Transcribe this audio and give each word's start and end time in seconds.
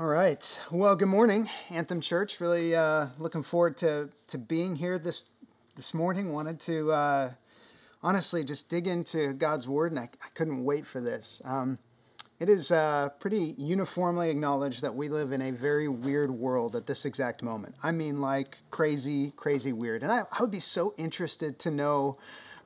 All 0.00 0.06
right. 0.06 0.58
Well, 0.70 0.96
good 0.96 1.08
morning, 1.08 1.50
Anthem 1.68 2.00
Church. 2.00 2.40
Really 2.40 2.74
uh, 2.74 3.08
looking 3.18 3.42
forward 3.42 3.76
to, 3.78 4.08
to 4.28 4.38
being 4.38 4.76
here 4.76 4.98
this 4.98 5.26
this 5.76 5.92
morning. 5.92 6.32
Wanted 6.32 6.58
to 6.60 6.90
uh, 6.90 7.30
honestly 8.02 8.42
just 8.42 8.70
dig 8.70 8.86
into 8.86 9.34
God's 9.34 9.68
Word, 9.68 9.92
and 9.92 10.00
I, 10.00 10.04
I 10.04 10.28
couldn't 10.32 10.64
wait 10.64 10.86
for 10.86 11.02
this. 11.02 11.42
Um, 11.44 11.76
it 12.38 12.48
is 12.48 12.72
uh, 12.72 13.10
pretty 13.18 13.54
uniformly 13.58 14.30
acknowledged 14.30 14.80
that 14.80 14.94
we 14.94 15.10
live 15.10 15.32
in 15.32 15.42
a 15.42 15.50
very 15.50 15.86
weird 15.86 16.30
world 16.30 16.76
at 16.76 16.86
this 16.86 17.04
exact 17.04 17.42
moment. 17.42 17.74
I 17.82 17.92
mean, 17.92 18.22
like 18.22 18.56
crazy, 18.70 19.34
crazy 19.36 19.74
weird. 19.74 20.02
And 20.02 20.10
I, 20.10 20.22
I 20.32 20.40
would 20.40 20.50
be 20.50 20.60
so 20.60 20.94
interested 20.96 21.58
to 21.58 21.70
know, 21.70 22.16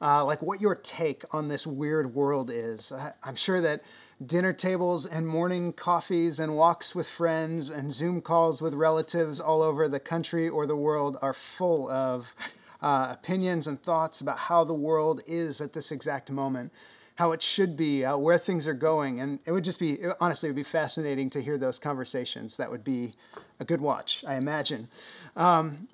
uh, 0.01 0.25
like, 0.25 0.41
what 0.41 0.61
your 0.61 0.77
take 0.77 1.25
on 1.33 1.49
this 1.49 1.67
weird 1.67 2.15
world 2.15 2.49
is. 2.49 2.93
I, 2.93 3.13
I'm 3.25 3.35
sure 3.35 3.61
that 3.61 3.83
dinner 4.25 4.53
tables 4.53 5.07
and 5.07 5.27
morning 5.27 5.73
coffees 5.73 6.39
and 6.39 6.57
walks 6.57 6.95
with 6.95 7.07
friends 7.07 7.71
and 7.71 7.93
Zoom 7.93 8.21
calls 8.21 8.63
with 8.63 8.75
relatives 8.75 9.41
all 9.41 9.63
over 9.63 9.89
the 9.89 10.01
country 10.01 10.49
or 10.49 10.67
the 10.67 10.77
world 10.77 11.17
are 11.21 11.33
full 11.33 11.91
of 11.91 12.35
uh, 12.81 13.09
opinions 13.11 13.67
and 13.67 13.83
thoughts 13.83 14.21
about 14.21 14.39
how 14.39 14.63
the 14.63 14.75
world 14.75 15.23
is 15.27 15.61
at 15.61 15.73
this 15.73 15.91
exact 15.91 16.31
moment, 16.31 16.73
how 17.17 17.33
it 17.33 17.43
should 17.43 17.77
be, 17.77 18.05
uh, 18.05 18.17
where 18.17 18.39
things 18.39 18.69
are 18.69 18.75
going. 18.75 19.21
And 19.21 19.41
it 19.47 19.53
would 19.53 19.65
just 19.65 19.81
be, 19.81 19.99
honestly, 20.21 20.49
it 20.49 20.53
would 20.53 20.57
be 20.57 20.63
fascinating 20.63 21.31
to 21.31 21.43
hear 21.43 21.59
those 21.59 21.79
conversations. 21.79 22.57
That 22.57 22.71
would 22.71 22.85
be 22.85 23.15
a 23.59 23.65
good 23.65 23.81
watch, 23.81 24.25
I 24.27 24.37
imagine. 24.37 24.89
Um, 25.35 25.89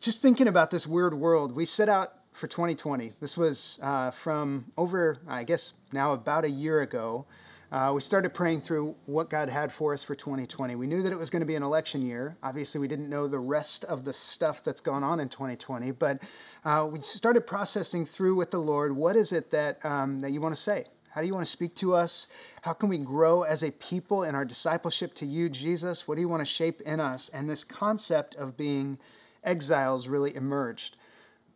just 0.00 0.20
thinking 0.20 0.48
about 0.48 0.70
this 0.70 0.86
weird 0.86 1.14
world, 1.14 1.54
we 1.54 1.64
set 1.64 1.88
out 1.88 2.14
for 2.32 2.46
2020. 2.46 3.12
This 3.20 3.36
was 3.36 3.78
uh, 3.82 4.10
from 4.10 4.72
over, 4.76 5.18
I 5.28 5.44
guess, 5.44 5.74
now 5.92 6.12
about 6.12 6.44
a 6.44 6.50
year 6.50 6.80
ago 6.80 7.26
uh, 7.72 7.90
we 7.94 8.02
started 8.02 8.34
praying 8.34 8.60
through 8.60 8.94
what 9.06 9.30
God 9.30 9.48
had 9.48 9.72
for 9.72 9.94
us 9.94 10.04
for 10.04 10.14
2020. 10.14 10.74
We 10.74 10.86
knew 10.86 11.00
that 11.00 11.10
it 11.10 11.18
was 11.18 11.30
going 11.30 11.40
to 11.40 11.46
be 11.46 11.54
an 11.54 11.62
election 11.62 12.02
year. 12.02 12.36
Obviously, 12.42 12.78
we 12.82 12.86
didn't 12.86 13.08
know 13.08 13.26
the 13.26 13.38
rest 13.38 13.86
of 13.86 14.04
the 14.04 14.12
stuff 14.12 14.62
that's 14.62 14.82
gone 14.82 15.02
on 15.02 15.20
in 15.20 15.30
2020, 15.30 15.90
but 15.92 16.22
uh, 16.66 16.86
we 16.90 17.00
started 17.00 17.46
processing 17.46 18.04
through 18.04 18.34
with 18.34 18.50
the 18.50 18.58
Lord 18.58 18.94
what 18.94 19.16
is 19.16 19.32
it 19.32 19.50
that, 19.52 19.82
um, 19.86 20.20
that 20.20 20.32
you 20.32 20.40
want 20.42 20.54
to 20.54 20.60
say? 20.60 20.84
How 21.12 21.22
do 21.22 21.26
you 21.26 21.32
want 21.32 21.46
to 21.46 21.50
speak 21.50 21.74
to 21.76 21.94
us? 21.94 22.26
How 22.60 22.74
can 22.74 22.90
we 22.90 22.98
grow 22.98 23.42
as 23.42 23.62
a 23.62 23.70
people 23.72 24.22
in 24.22 24.34
our 24.34 24.44
discipleship 24.44 25.14
to 25.14 25.26
you, 25.26 25.48
Jesus? 25.48 26.06
What 26.06 26.16
do 26.16 26.20
you 26.20 26.28
want 26.28 26.42
to 26.42 26.46
shape 26.46 26.82
in 26.82 27.00
us? 27.00 27.30
And 27.30 27.48
this 27.48 27.64
concept 27.64 28.34
of 28.34 28.54
being 28.54 28.98
exiles 29.42 30.08
really 30.08 30.36
emerged. 30.36 30.96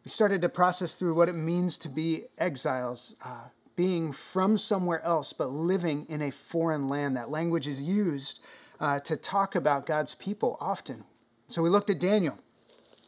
We 0.03 0.09
started 0.09 0.41
to 0.43 0.49
process 0.49 0.95
through 0.95 1.12
what 1.12 1.29
it 1.29 1.35
means 1.35 1.77
to 1.79 1.91
be 1.91 2.25
exiles. 2.39 3.15
Uh, 3.23 3.49
being 3.77 4.11
from 4.11 4.59
somewhere 4.59 5.03
else 5.05 5.33
but 5.33 5.51
living 5.51 6.07
in 6.09 6.23
a 6.23 6.33
foreign 6.33 6.89
land. 6.89 7.17
That 7.17 7.31
language 7.31 7.69
is 7.69 7.83
used 7.83 8.43
uh, 8.81 9.01
to 9.01 9.17
talk 9.17 9.55
about 9.55 9.87
God's 9.87 10.15
people 10.15 10.57
often. 10.61 11.05
So 11.49 11.63
we 11.63 11.69
looked 11.69 11.91
at 11.91 12.01
Daniel. 12.01 12.39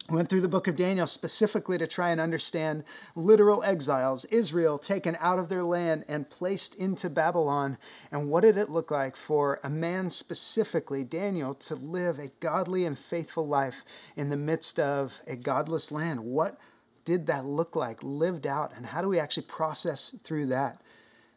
We 0.09 0.15
went 0.15 0.27
through 0.27 0.41
the 0.41 0.47
book 0.47 0.67
of 0.67 0.75
Daniel 0.75 1.05
specifically 1.05 1.77
to 1.77 1.85
try 1.85 2.09
and 2.09 2.19
understand 2.19 2.83
literal 3.15 3.61
exiles, 3.61 4.25
Israel 4.25 4.79
taken 4.79 5.15
out 5.19 5.37
of 5.37 5.49
their 5.49 5.63
land 5.63 6.03
and 6.07 6.27
placed 6.27 6.73
into 6.73 7.11
Babylon. 7.11 7.77
And 8.11 8.27
what 8.27 8.41
did 8.41 8.57
it 8.57 8.69
look 8.69 8.89
like 8.89 9.15
for 9.15 9.59
a 9.63 9.69
man 9.69 10.09
specifically, 10.09 11.03
Daniel, 11.03 11.53
to 11.55 11.75
live 11.75 12.17
a 12.17 12.31
godly 12.39 12.85
and 12.85 12.97
faithful 12.97 13.45
life 13.45 13.83
in 14.15 14.31
the 14.31 14.37
midst 14.37 14.79
of 14.79 15.21
a 15.27 15.35
godless 15.35 15.91
land? 15.91 16.21
What 16.21 16.57
did 17.05 17.27
that 17.27 17.45
look 17.45 17.75
like 17.75 18.03
lived 18.03 18.45
out 18.45 18.71
and 18.75 18.85
how 18.85 19.01
do 19.01 19.09
we 19.09 19.19
actually 19.19 19.43
process 19.43 20.15
through 20.23 20.47
that? 20.47 20.81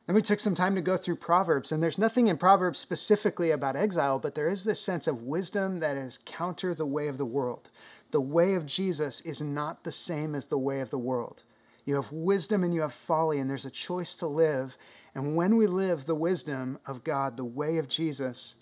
Then 0.06 0.16
we 0.16 0.22
took 0.22 0.40
some 0.40 0.54
time 0.54 0.74
to 0.74 0.80
go 0.80 0.96
through 0.96 1.16
proverbs 1.16 1.72
and 1.72 1.82
there's 1.82 1.98
nothing 1.98 2.26
in 2.26 2.36
proverbs 2.36 2.78
specifically 2.78 3.50
about 3.50 3.76
exile 3.76 4.18
but 4.18 4.34
there 4.34 4.48
is 4.48 4.64
this 4.64 4.80
sense 4.80 5.06
of 5.06 5.22
wisdom 5.22 5.78
that 5.78 5.96
is 5.96 6.18
counter 6.24 6.74
the 6.74 6.86
way 6.86 7.08
of 7.08 7.18
the 7.18 7.26
world. 7.26 7.70
The 8.10 8.20
way 8.20 8.54
of 8.54 8.66
jesus 8.66 9.20
is 9.22 9.40
not 9.40 9.84
the 9.84 9.92
same 9.92 10.34
as 10.34 10.46
the 10.46 10.58
way 10.58 10.80
of 10.80 10.90
the 10.90 10.98
world. 10.98 11.44
You 11.84 11.96
have 11.96 12.12
wisdom 12.12 12.62
and 12.62 12.74
you 12.74 12.82
have 12.82 12.92
folly 12.92 13.38
and 13.38 13.48
there's 13.50 13.66
a 13.66 13.70
choice 13.70 14.14
to 14.16 14.26
live 14.26 14.76
and 15.14 15.36
when 15.36 15.56
we 15.56 15.66
live 15.66 16.04
the 16.04 16.14
wisdom 16.14 16.78
of 16.86 17.04
god 17.04 17.36
the 17.36 17.44
way 17.44 17.78
of 17.78 17.88
jesus 17.88 18.56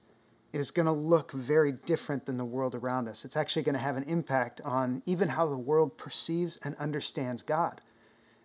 it 0.52 0.58
is 0.58 0.70
going 0.70 0.86
to 0.86 0.92
look 0.92 1.32
very 1.32 1.72
different 1.72 2.26
than 2.26 2.36
the 2.36 2.44
world 2.44 2.74
around 2.74 3.08
us. 3.08 3.24
It's 3.24 3.36
actually 3.36 3.62
going 3.62 3.74
to 3.74 3.80
have 3.80 3.96
an 3.96 4.02
impact 4.04 4.60
on 4.64 5.02
even 5.06 5.28
how 5.28 5.46
the 5.46 5.56
world 5.56 5.96
perceives 5.96 6.58
and 6.64 6.74
understands 6.76 7.42
God. 7.42 7.80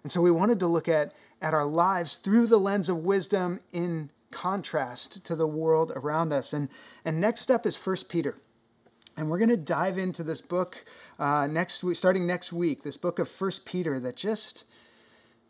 And 0.04 0.12
so 0.12 0.22
we 0.22 0.30
wanted 0.30 0.60
to 0.60 0.68
look 0.68 0.88
at, 0.88 1.16
at 1.42 1.56
our 1.56 1.66
lives 1.66 2.18
through 2.18 2.46
the 2.46 2.60
lens 2.60 2.90
of 2.90 2.98
wisdom 2.98 3.60
in 3.74 4.12
contrast 4.30 5.26
to 5.26 5.36
the 5.36 5.48
world 5.48 5.92
around 5.96 6.32
us. 6.32 6.54
And, 6.54 6.70
and 7.04 7.20
next 7.20 7.50
up 7.50 7.66
is 7.66 7.76
1 7.76 7.96
Peter. 8.08 8.36
And 9.18 9.30
we're 9.30 9.40
going 9.40 9.50
to 9.50 9.58
dive 9.58 9.98
into 9.98 10.22
this 10.22 10.42
book 10.42 10.86
uh, 11.18 11.48
next 11.48 11.84
week, 11.84 11.96
starting 11.96 12.28
next 12.28 12.54
week, 12.54 12.84
this 12.84 12.98
book 12.98 13.18
of 13.18 13.30
1 13.42 13.52
Peter 13.66 14.00
that 14.02 14.16
just, 14.16 14.66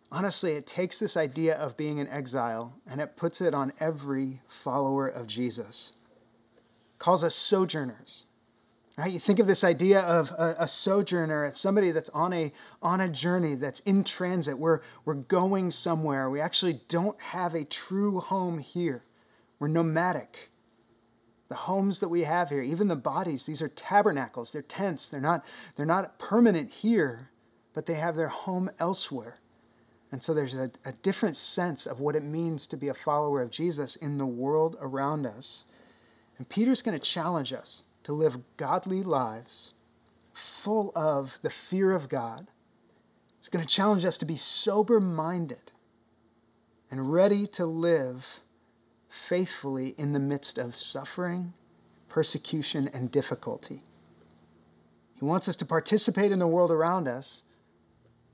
honestly, 0.10 0.54
it 0.54 0.68
takes 0.68 1.00
this 1.00 1.18
idea 1.18 1.56
of 1.58 1.76
being 1.76 2.00
an 2.00 2.08
exile 2.08 2.76
and 2.90 3.02
it 3.02 3.18
puts 3.18 3.42
it 3.42 3.54
on 3.54 3.74
every 3.80 4.40
follower 4.48 5.08
of 5.08 5.28
Jesus 5.28 5.92
calls 7.00 7.24
us 7.24 7.36
sojourners. 7.36 8.26
Right? 8.98 9.12
You 9.12 9.20
think 9.20 9.40
of 9.40 9.48
this 9.48 9.66
idea 9.66 10.00
of 10.00 10.32
a, 10.32 10.56
a, 10.60 10.68
sojourner 10.70 11.44
as 11.44 11.60
somebody 11.60 11.92
that's 11.92 12.10
on 12.10 12.32
a, 12.32 12.54
on 12.82 13.02
a 13.02 13.10
journey, 13.10 13.56
that's 13.56 13.82
in 13.82 14.06
transit. 14.06 14.58
We're, 14.58 14.80
we're 15.04 15.16
going 15.16 15.72
somewhere. 15.72 16.30
We 16.30 16.40
actually 16.40 16.80
don't 16.88 17.20
have 17.20 17.56
a 17.56 17.66
true 17.66 18.22
home 18.22 18.60
here. 18.60 19.04
We're 19.60 19.68
nomadic. 19.68 20.50
The 21.50 21.56
homes 21.56 22.00
that 22.00 22.08
we 22.08 22.22
have 22.22 22.50
here, 22.50 22.62
even 22.62 22.88
the 22.88 22.96
bodies, 22.96 23.46
these 23.46 23.62
are 23.62 23.68
tabernacles. 23.68 24.54
They're 24.54 24.62
tents. 24.62 25.10
They're 25.10 25.20
not, 25.20 25.46
they're 25.76 25.86
not 25.86 26.18
permanent 26.18 26.72
here, 26.72 27.32
but 27.74 27.88
they 27.88 27.96
have 27.96 28.16
their 28.16 28.30
home 28.30 28.72
elsewhere. 28.80 29.36
And 30.12 30.24
so 30.24 30.34
there's 30.34 30.56
a, 30.56 30.72
a 30.86 30.94
different 30.94 31.36
sense 31.36 31.86
of 31.86 32.00
what 32.00 32.16
it 32.16 32.24
means 32.24 32.66
to 32.68 32.78
be 32.78 32.88
a 32.88 32.94
follower 32.94 33.42
of 33.42 33.52
Jesus 33.52 33.98
in 33.98 34.18
the 34.18 34.26
world 34.26 34.78
around 34.80 35.26
us. 35.26 35.66
And 36.38 36.48
Peter's 36.50 36.82
going 36.82 36.98
to 36.98 37.04
challenge 37.04 37.54
us 37.54 37.84
to 38.04 38.14
live 38.14 38.38
godly 38.58 39.04
lives 39.04 39.74
full 40.34 40.92
of 40.96 41.40
the 41.42 41.50
fear 41.50 41.92
of 41.92 42.10
God. 42.10 42.48
He's 43.40 43.50
going 43.50 43.64
to 43.64 43.74
challenge 43.74 44.06
us 44.06 44.18
to 44.18 44.26
be 44.26 44.36
sober 44.36 45.00
minded 45.00 45.72
and 46.92 47.12
ready 47.12 47.48
to 47.48 47.66
live 47.66 48.42
faithfully 49.08 49.96
in 49.98 50.14
the 50.14 50.20
midst 50.20 50.58
of 50.58 50.76
suffering, 50.76 51.54
persecution, 52.10 52.90
and 52.94 53.10
difficulty. 53.10 53.82
He 55.18 55.26
wants 55.26 55.48
us 55.48 55.56
to 55.58 55.66
participate 55.66 56.32
in 56.32 56.40
the 56.40 56.48
world 56.48 56.72
around 56.72 57.08
us, 57.08 57.44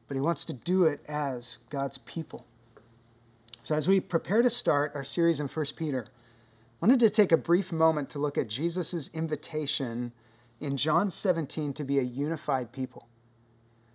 but 0.08 0.16
he 0.16 0.22
wants 0.22 0.44
to 0.46 0.54
do 0.54 0.86
it 0.86 1.02
as 1.08 1.60
God's 1.70 2.00
people. 2.00 2.46
So, 3.64 3.76
as 3.76 3.88
we 3.88 4.00
prepare 4.00 4.42
to 4.42 4.50
start 4.50 4.92
our 4.96 5.04
series 5.04 5.40
in 5.40 5.48
1 5.48 5.66
Peter, 5.76 6.08
wanted 6.82 7.00
to 7.00 7.10
take 7.12 7.32
a 7.32 7.38
brief 7.38 7.72
moment 7.72 8.10
to 8.10 8.20
look 8.20 8.38
at 8.38 8.50
Jesus' 8.50 9.10
invitation 9.14 10.12
in 10.60 10.78
John 10.78 11.12
17 11.12 11.74
to 11.74 11.84
be 11.84 12.00
a 12.00 12.04
unified 12.04 12.72
people. 12.72 13.08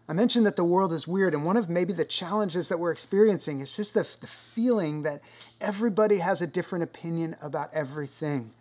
I 0.09 0.13
mentioned 0.13 0.47
that 0.47 0.55
the 0.55 0.63
world 0.63 0.93
is 0.93 1.09
weird, 1.09 1.35
and 1.35 1.45
one 1.45 1.57
of 1.57 1.69
maybe 1.69 1.93
the 1.93 2.05
challenges 2.05 2.69
that 2.69 2.79
we're 2.79 2.93
experiencing 2.93 3.61
is 3.61 3.75
just 3.75 3.93
the, 3.93 4.09
the 4.21 4.29
feeling 4.29 5.03
that 5.03 5.21
everybody 5.61 6.19
has 6.19 6.41
a 6.41 6.47
different 6.47 6.85
opinion 6.85 7.35
about 7.43 7.75
everything. 7.75 8.53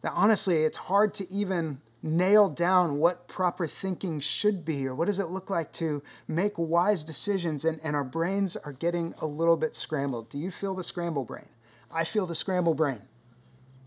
That 0.00 0.12
honestly, 0.14 0.62
it's 0.62 0.78
hard 0.78 1.12
to 1.14 1.30
even 1.30 1.82
nail 2.02 2.48
down 2.48 2.96
what 2.96 3.28
proper 3.28 3.66
thinking 3.66 4.20
should 4.20 4.64
be 4.64 4.86
or 4.86 4.94
what 4.94 5.06
does 5.06 5.20
it 5.20 5.26
look 5.26 5.50
like 5.50 5.70
to 5.72 6.02
make 6.26 6.54
wise 6.56 7.04
decisions, 7.04 7.66
and, 7.66 7.78
and 7.84 7.94
our 7.94 8.04
brains 8.04 8.56
are 8.56 8.72
getting 8.72 9.14
a 9.20 9.26
little 9.26 9.58
bit 9.58 9.74
scrambled. 9.74 10.30
Do 10.30 10.38
you 10.38 10.50
feel 10.50 10.74
the 10.74 10.82
scramble 10.82 11.24
brain? 11.24 11.48
I 11.90 12.04
feel 12.04 12.24
the 12.24 12.34
scramble 12.34 12.74
brain. 12.74 13.02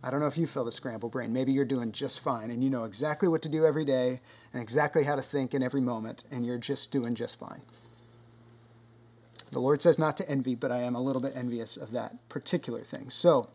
I 0.03 0.09
don't 0.09 0.19
know 0.19 0.27
if 0.27 0.37
you 0.37 0.47
feel 0.47 0.63
the 0.63 0.71
scramble 0.71 1.09
brain. 1.09 1.33
Maybe 1.33 1.51
you're 1.51 1.65
doing 1.65 1.91
just 1.91 2.19
fine 2.19 2.51
and 2.51 2.63
you 2.63 2.69
know 2.69 2.83
exactly 2.83 3.27
what 3.27 3.41
to 3.41 3.49
do 3.49 3.65
every 3.65 3.85
day 3.85 4.19
and 4.53 4.61
exactly 4.61 5.03
how 5.03 5.15
to 5.15 5.21
think 5.21 5.53
in 5.53 5.63
every 5.63 5.81
moment, 5.81 6.23
and 6.31 6.45
you're 6.45 6.57
just 6.57 6.91
doing 6.91 7.15
just 7.15 7.39
fine. 7.39 7.61
The 9.51 9.59
Lord 9.59 9.81
says 9.81 9.97
not 9.97 10.17
to 10.17 10.29
envy, 10.29 10.55
but 10.55 10.71
I 10.71 10.81
am 10.81 10.95
a 10.95 11.01
little 11.01 11.21
bit 11.21 11.33
envious 11.35 11.77
of 11.77 11.91
that 11.93 12.29
particular 12.29 12.81
thing. 12.81 13.09
So, 13.09 13.49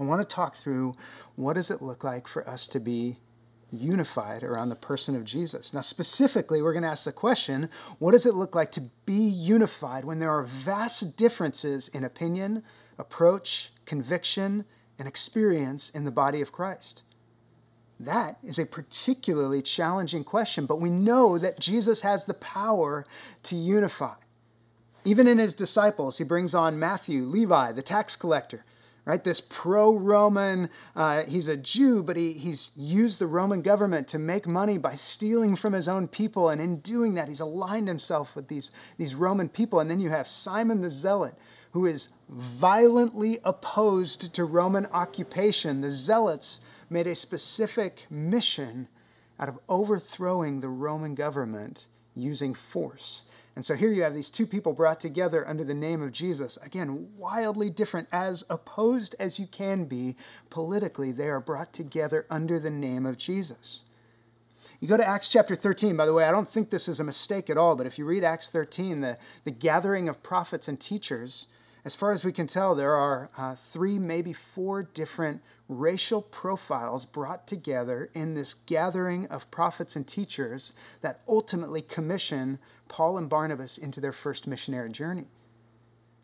I 0.00 0.04
want 0.04 0.26
to 0.26 0.34
talk 0.34 0.56
through 0.56 0.94
what 1.36 1.54
does 1.54 1.70
it 1.70 1.82
look 1.82 2.02
like 2.02 2.26
for 2.26 2.48
us 2.48 2.66
to 2.68 2.80
be 2.80 3.16
unified 3.70 4.42
around 4.42 4.68
the 4.68 4.76
person 4.76 5.16
of 5.16 5.24
Jesus. 5.24 5.72
Now, 5.72 5.80
specifically, 5.80 6.62
we're 6.62 6.72
going 6.72 6.82
to 6.82 6.88
ask 6.88 7.04
the 7.04 7.12
question 7.12 7.68
what 7.98 8.12
does 8.12 8.26
it 8.26 8.34
look 8.34 8.54
like 8.54 8.70
to 8.72 8.82
be 9.06 9.28
unified 9.28 10.04
when 10.04 10.18
there 10.18 10.30
are 10.30 10.42
vast 10.42 11.16
differences 11.16 11.88
in 11.88 12.04
opinion, 12.04 12.62
approach, 12.98 13.72
conviction, 13.86 14.64
and 14.98 15.08
experience 15.08 15.90
in 15.90 16.04
the 16.04 16.10
body 16.10 16.40
of 16.40 16.52
Christ? 16.52 17.02
That 18.00 18.38
is 18.42 18.58
a 18.58 18.66
particularly 18.66 19.62
challenging 19.62 20.24
question, 20.24 20.66
but 20.66 20.80
we 20.80 20.90
know 20.90 21.38
that 21.38 21.60
Jesus 21.60 22.02
has 22.02 22.24
the 22.24 22.34
power 22.34 23.04
to 23.44 23.54
unify. 23.56 24.14
Even 25.04 25.28
in 25.28 25.38
his 25.38 25.54
disciples, 25.54 26.18
he 26.18 26.24
brings 26.24 26.54
on 26.54 26.78
Matthew, 26.78 27.22
Levi, 27.22 27.72
the 27.72 27.82
tax 27.82 28.16
collector. 28.16 28.64
right? 29.04 29.24
This 29.24 29.40
pro 29.40 29.96
Roman, 29.96 30.70
uh, 30.94 31.24
he's 31.24 31.48
a 31.48 31.56
Jew, 31.56 32.02
but 32.02 32.16
he, 32.16 32.32
he's 32.34 32.70
used 32.76 33.18
the 33.18 33.26
Roman 33.26 33.62
government 33.62 34.06
to 34.08 34.18
make 34.18 34.46
money 34.46 34.78
by 34.78 34.94
stealing 34.94 35.56
from 35.56 35.72
his 35.72 35.88
own 35.88 36.06
people. 36.08 36.48
And 36.48 36.60
in 36.60 36.78
doing 36.78 37.14
that, 37.14 37.28
he's 37.28 37.40
aligned 37.40 37.88
himself 37.88 38.36
with 38.36 38.48
these, 38.48 38.70
these 38.98 39.14
Roman 39.14 39.48
people. 39.48 39.80
And 39.80 39.90
then 39.90 40.00
you 40.00 40.10
have 40.10 40.28
Simon 40.28 40.82
the 40.82 40.90
Zealot, 40.90 41.34
who 41.72 41.86
is 41.86 42.10
violently 42.28 43.38
opposed 43.44 44.34
to 44.34 44.44
Roman 44.44 44.86
occupation. 44.86 45.80
The 45.80 45.90
Zealots 45.90 46.60
made 46.88 47.06
a 47.06 47.14
specific 47.14 48.06
mission 48.10 48.88
out 49.40 49.48
of 49.48 49.58
overthrowing 49.68 50.60
the 50.60 50.68
Roman 50.68 51.14
government 51.14 51.86
using 52.14 52.54
force. 52.54 53.24
And 53.54 53.64
so 53.64 53.74
here 53.74 53.92
you 53.92 54.02
have 54.02 54.14
these 54.14 54.30
two 54.30 54.46
people 54.46 54.72
brought 54.72 55.00
together 55.00 55.46
under 55.46 55.64
the 55.64 55.74
name 55.74 56.00
of 56.00 56.12
Jesus. 56.12 56.58
Again, 56.62 57.08
wildly 57.18 57.68
different, 57.68 58.08
as 58.10 58.44
opposed 58.48 59.14
as 59.18 59.38
you 59.38 59.46
can 59.46 59.84
be 59.84 60.16
politically, 60.48 61.12
they 61.12 61.28
are 61.28 61.40
brought 61.40 61.72
together 61.72 62.26
under 62.30 62.58
the 62.58 62.70
name 62.70 63.04
of 63.04 63.18
Jesus. 63.18 63.84
You 64.80 64.88
go 64.88 64.96
to 64.96 65.06
Acts 65.06 65.28
chapter 65.28 65.54
13, 65.54 65.96
by 65.96 66.06
the 66.06 66.12
way, 66.12 66.24
I 66.24 66.32
don't 66.32 66.48
think 66.48 66.70
this 66.70 66.88
is 66.88 66.98
a 66.98 67.04
mistake 67.04 67.50
at 67.50 67.58
all, 67.58 67.76
but 67.76 67.86
if 67.86 67.98
you 67.98 68.04
read 68.04 68.24
Acts 68.24 68.48
13, 68.48 69.00
the, 69.00 69.18
the 69.44 69.50
gathering 69.50 70.08
of 70.08 70.22
prophets 70.22 70.66
and 70.66 70.80
teachers, 70.80 71.46
as 71.84 71.94
far 71.94 72.12
as 72.12 72.24
we 72.24 72.32
can 72.32 72.46
tell, 72.46 72.74
there 72.74 72.94
are 72.94 73.28
uh, 73.36 73.54
three, 73.56 73.98
maybe 73.98 74.32
four 74.32 74.84
different 74.84 75.42
racial 75.68 76.22
profiles 76.22 77.04
brought 77.04 77.46
together 77.46 78.08
in 78.14 78.34
this 78.34 78.54
gathering 78.54 79.26
of 79.26 79.50
prophets 79.50 79.96
and 79.96 80.06
teachers 80.06 80.74
that 81.00 81.20
ultimately 81.26 81.82
commission 81.82 82.58
Paul 82.88 83.18
and 83.18 83.28
Barnabas 83.28 83.78
into 83.78 84.00
their 84.00 84.12
first 84.12 84.46
missionary 84.46 84.90
journey. 84.90 85.26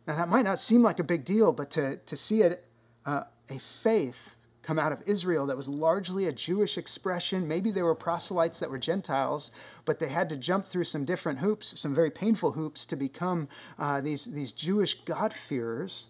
Now, 0.06 0.16
that 0.16 0.28
might 0.28 0.44
not 0.44 0.60
seem 0.60 0.82
like 0.82 1.00
a 1.00 1.04
big 1.04 1.24
deal, 1.24 1.52
but 1.52 1.70
to, 1.72 1.96
to 1.96 2.16
see 2.16 2.42
it, 2.42 2.64
uh, 3.04 3.24
a 3.50 3.58
faith 3.58 4.36
come 4.68 4.78
out 4.78 4.92
of 4.92 5.02
Israel 5.06 5.46
that 5.46 5.56
was 5.56 5.66
largely 5.66 6.26
a 6.26 6.32
Jewish 6.32 6.76
expression. 6.76 7.48
Maybe 7.48 7.70
there 7.70 7.86
were 7.86 7.94
proselytes 7.94 8.58
that 8.58 8.70
were 8.70 8.76
Gentiles, 8.76 9.50
but 9.86 9.98
they 9.98 10.08
had 10.08 10.28
to 10.28 10.36
jump 10.36 10.66
through 10.66 10.84
some 10.84 11.06
different 11.06 11.38
hoops, 11.38 11.80
some 11.80 11.94
very 11.94 12.10
painful 12.10 12.52
hoops, 12.52 12.84
to 12.84 12.94
become 12.94 13.48
uh, 13.78 14.02
these, 14.02 14.26
these 14.26 14.52
Jewish 14.52 14.92
God-fearers. 15.06 16.08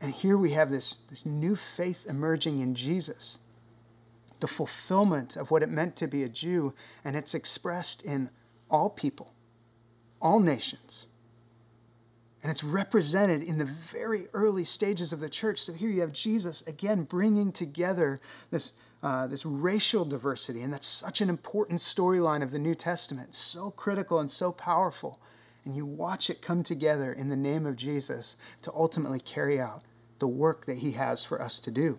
And 0.00 0.12
here 0.12 0.36
we 0.36 0.50
have 0.50 0.72
this, 0.72 0.96
this 1.08 1.24
new 1.24 1.54
faith 1.54 2.04
emerging 2.08 2.58
in 2.58 2.74
Jesus, 2.74 3.38
the 4.40 4.48
fulfillment 4.48 5.36
of 5.36 5.52
what 5.52 5.62
it 5.62 5.70
meant 5.70 5.94
to 5.94 6.08
be 6.08 6.24
a 6.24 6.28
Jew, 6.28 6.74
and 7.04 7.14
it's 7.14 7.32
expressed 7.32 8.02
in 8.02 8.28
all 8.68 8.90
people, 8.90 9.32
all 10.20 10.40
nations. 10.40 11.06
And 12.44 12.50
it's 12.50 12.62
represented 12.62 13.42
in 13.42 13.56
the 13.56 13.64
very 13.64 14.28
early 14.34 14.64
stages 14.64 15.14
of 15.14 15.20
the 15.20 15.30
church. 15.30 15.60
So 15.60 15.72
here 15.72 15.88
you 15.88 16.02
have 16.02 16.12
Jesus 16.12 16.60
again 16.66 17.04
bringing 17.04 17.52
together 17.52 18.20
this, 18.50 18.74
uh, 19.02 19.26
this 19.26 19.46
racial 19.46 20.04
diversity. 20.04 20.60
And 20.60 20.70
that's 20.70 20.86
such 20.86 21.22
an 21.22 21.30
important 21.30 21.80
storyline 21.80 22.42
of 22.42 22.50
the 22.50 22.58
New 22.58 22.74
Testament, 22.74 23.34
so 23.34 23.70
critical 23.70 24.18
and 24.18 24.30
so 24.30 24.52
powerful. 24.52 25.18
And 25.64 25.74
you 25.74 25.86
watch 25.86 26.28
it 26.28 26.42
come 26.42 26.62
together 26.62 27.14
in 27.14 27.30
the 27.30 27.36
name 27.36 27.64
of 27.64 27.76
Jesus 27.76 28.36
to 28.60 28.70
ultimately 28.74 29.20
carry 29.20 29.58
out 29.58 29.82
the 30.18 30.28
work 30.28 30.66
that 30.66 30.78
he 30.78 30.92
has 30.92 31.24
for 31.24 31.40
us 31.40 31.60
to 31.60 31.70
do. 31.70 31.96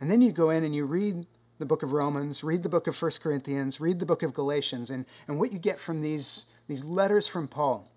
And 0.00 0.10
then 0.10 0.20
you 0.20 0.32
go 0.32 0.50
in 0.50 0.64
and 0.64 0.74
you 0.74 0.84
read 0.84 1.28
the 1.60 1.66
book 1.66 1.84
of 1.84 1.92
Romans, 1.92 2.42
read 2.42 2.64
the 2.64 2.68
book 2.68 2.88
of 2.88 3.00
1 3.00 3.12
Corinthians, 3.22 3.80
read 3.80 4.00
the 4.00 4.06
book 4.06 4.24
of 4.24 4.34
Galatians, 4.34 4.90
and, 4.90 5.06
and 5.28 5.38
what 5.38 5.52
you 5.52 5.60
get 5.60 5.78
from 5.78 6.02
these, 6.02 6.46
these 6.66 6.84
letters 6.84 7.28
from 7.28 7.46
Paul 7.46 7.88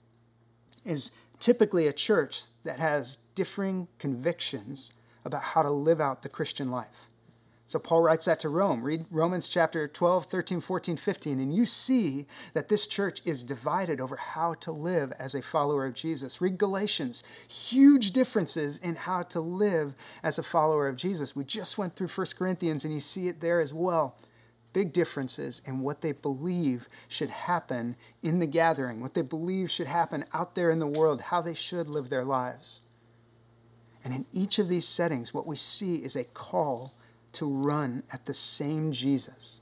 is 0.85 1.11
typically 1.41 1.87
a 1.87 1.93
church 1.93 2.43
that 2.63 2.79
has 2.79 3.17
differing 3.35 3.87
convictions 3.99 4.91
about 5.25 5.43
how 5.43 5.63
to 5.63 5.69
live 5.69 5.99
out 5.99 6.23
the 6.23 6.29
Christian 6.29 6.71
life. 6.71 7.07
So 7.71 7.79
Paul 7.79 8.01
writes 8.01 8.25
that 8.25 8.41
to 8.41 8.49
Rome. 8.49 8.83
Read 8.83 9.05
Romans 9.09 9.47
chapter 9.47 9.87
12, 9.87 10.25
13, 10.25 10.59
14, 10.59 10.97
15, 10.97 11.39
and 11.39 11.55
you 11.55 11.65
see 11.65 12.27
that 12.53 12.67
this 12.67 12.85
church 12.85 13.21
is 13.23 13.45
divided 13.45 14.01
over 14.01 14.17
how 14.17 14.55
to 14.55 14.73
live 14.73 15.13
as 15.17 15.33
a 15.33 15.41
follower 15.41 15.85
of 15.85 15.93
Jesus. 15.93 16.41
Read 16.41 16.57
Galatians. 16.57 17.23
Huge 17.47 18.11
differences 18.11 18.77
in 18.79 18.95
how 18.95 19.23
to 19.23 19.39
live 19.39 19.95
as 20.21 20.37
a 20.37 20.43
follower 20.43 20.89
of 20.89 20.97
Jesus. 20.97 21.33
We 21.33 21.45
just 21.45 21.77
went 21.77 21.95
through 21.95 22.09
1 22.09 22.27
Corinthians 22.37 22.83
and 22.83 22.93
you 22.93 22.99
see 22.99 23.29
it 23.29 23.39
there 23.39 23.61
as 23.61 23.73
well. 23.73 24.17
Big 24.73 24.93
differences 24.93 25.61
in 25.65 25.81
what 25.81 26.01
they 26.01 26.13
believe 26.13 26.87
should 27.07 27.29
happen 27.29 27.95
in 28.23 28.39
the 28.39 28.47
gathering, 28.47 29.01
what 29.01 29.13
they 29.13 29.21
believe 29.21 29.69
should 29.69 29.87
happen 29.87 30.23
out 30.33 30.55
there 30.55 30.69
in 30.69 30.79
the 30.79 30.87
world, 30.87 31.21
how 31.21 31.41
they 31.41 31.53
should 31.53 31.87
live 31.87 32.09
their 32.09 32.23
lives. 32.23 32.81
And 34.03 34.13
in 34.13 34.25
each 34.31 34.59
of 34.59 34.69
these 34.69 34.87
settings, 34.87 35.33
what 35.33 35.45
we 35.45 35.55
see 35.55 35.97
is 35.97 36.15
a 36.15 36.23
call 36.23 36.93
to 37.33 37.45
run 37.45 38.03
at 38.11 38.25
the 38.25 38.33
same 38.33 38.91
Jesus. 38.91 39.61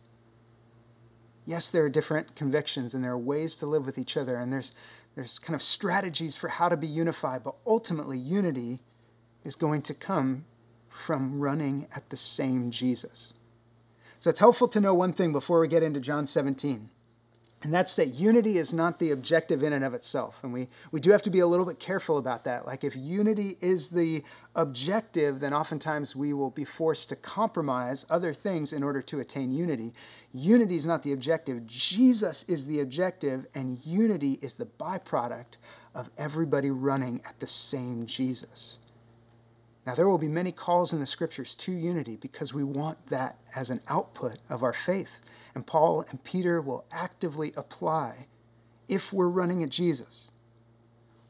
Yes, 1.46 1.70
there 1.70 1.84
are 1.84 1.90
different 1.90 2.36
convictions 2.36 2.94
and 2.94 3.04
there 3.04 3.12
are 3.12 3.18
ways 3.18 3.56
to 3.58 3.66
live 3.66 3.86
with 3.86 3.98
each 3.98 4.16
other, 4.16 4.36
and 4.36 4.54
there's, 4.54 4.74
there's 5.16 5.40
kind 5.40 5.56
of 5.56 5.64
strategies 5.64 6.38
for 6.38 6.48
how 6.48 6.70
to 6.70 6.78
be 6.78 6.88
unified, 6.88 7.44
but 7.44 7.56
ultimately, 7.66 8.18
unity 8.18 8.80
is 9.44 9.56
going 9.56 9.82
to 9.82 9.94
come 9.94 10.46
from 10.88 11.40
running 11.40 11.88
at 11.96 12.10
the 12.10 12.16
same 12.16 12.72
Jesus. 12.72 13.34
So 14.20 14.30
it's 14.30 14.40
helpful 14.40 14.68
to 14.70 14.82
know 14.82 14.94
one 14.94 15.14
thing 15.14 15.32
before 15.32 15.60
we 15.60 15.68
get 15.68 15.84
into 15.84 16.00
John 16.00 16.26
17. 16.26 16.90
And 17.62 17.74
that's 17.74 17.94
that 17.96 18.08
unity 18.08 18.58
is 18.58 18.72
not 18.72 19.00
the 19.00 19.12
objective 19.12 19.64
in 19.64 19.74
and 19.74 19.84
of 19.84 19.94
itself. 19.94 20.42
And 20.44 20.54
we, 20.54 20.70
we 20.92 21.02
do 21.02 21.12
have 21.12 21.22
to 21.24 21.30
be 21.30 21.40
a 21.40 21.48
little 21.48 21.66
bit 21.66 21.78
careful 21.78 22.18
about 22.18 22.46
that. 22.46 22.66
Like, 22.66 22.86
if 22.86 22.96
unity 22.96 23.58
is 23.60 23.90
the 23.90 24.24
objective, 24.56 25.42
then 25.42 25.54
oftentimes 25.54 26.16
we 26.16 26.32
will 26.32 26.52
be 26.52 26.64
forced 26.64 27.10
to 27.10 27.18
compromise 27.18 28.06
other 28.10 28.34
things 28.34 28.72
in 28.72 28.82
order 28.82 29.02
to 29.02 29.20
attain 29.20 29.52
unity. 29.52 29.92
Unity 30.34 30.78
is 30.78 30.86
not 30.86 31.04
the 31.04 31.12
objective, 31.12 31.66
Jesus 31.66 32.44
is 32.44 32.66
the 32.66 32.80
objective, 32.80 33.46
and 33.54 33.86
unity 33.86 34.40
is 34.42 34.54
the 34.54 34.66
byproduct 34.66 35.58
of 35.94 36.10
everybody 36.18 36.72
running 36.72 37.22
at 37.28 37.40
the 37.42 37.48
same 37.48 38.06
Jesus. 38.06 38.80
Now, 39.90 39.96
there 39.96 40.08
will 40.08 40.20
be 40.20 40.28
many 40.28 40.52
calls 40.52 40.94
in 40.94 41.00
the 41.00 41.08
scriptures 41.08 41.56
to 41.56 41.72
unity 41.72 42.16
because 42.16 42.54
we 42.54 42.64
want 42.64 43.08
that 43.08 43.40
as 43.56 43.72
an 43.72 43.82
output 43.88 44.38
of 44.48 44.62
our 44.62 44.72
faith 44.72 45.20
and 45.56 45.66
Paul 45.66 46.06
and 46.12 46.24
Peter 46.24 46.62
will 46.62 46.86
actively 46.92 47.54
apply 47.58 48.28
if 48.88 49.12
we're 49.12 49.28
running 49.28 49.64
at 49.64 49.72
Jesus. 49.72 50.30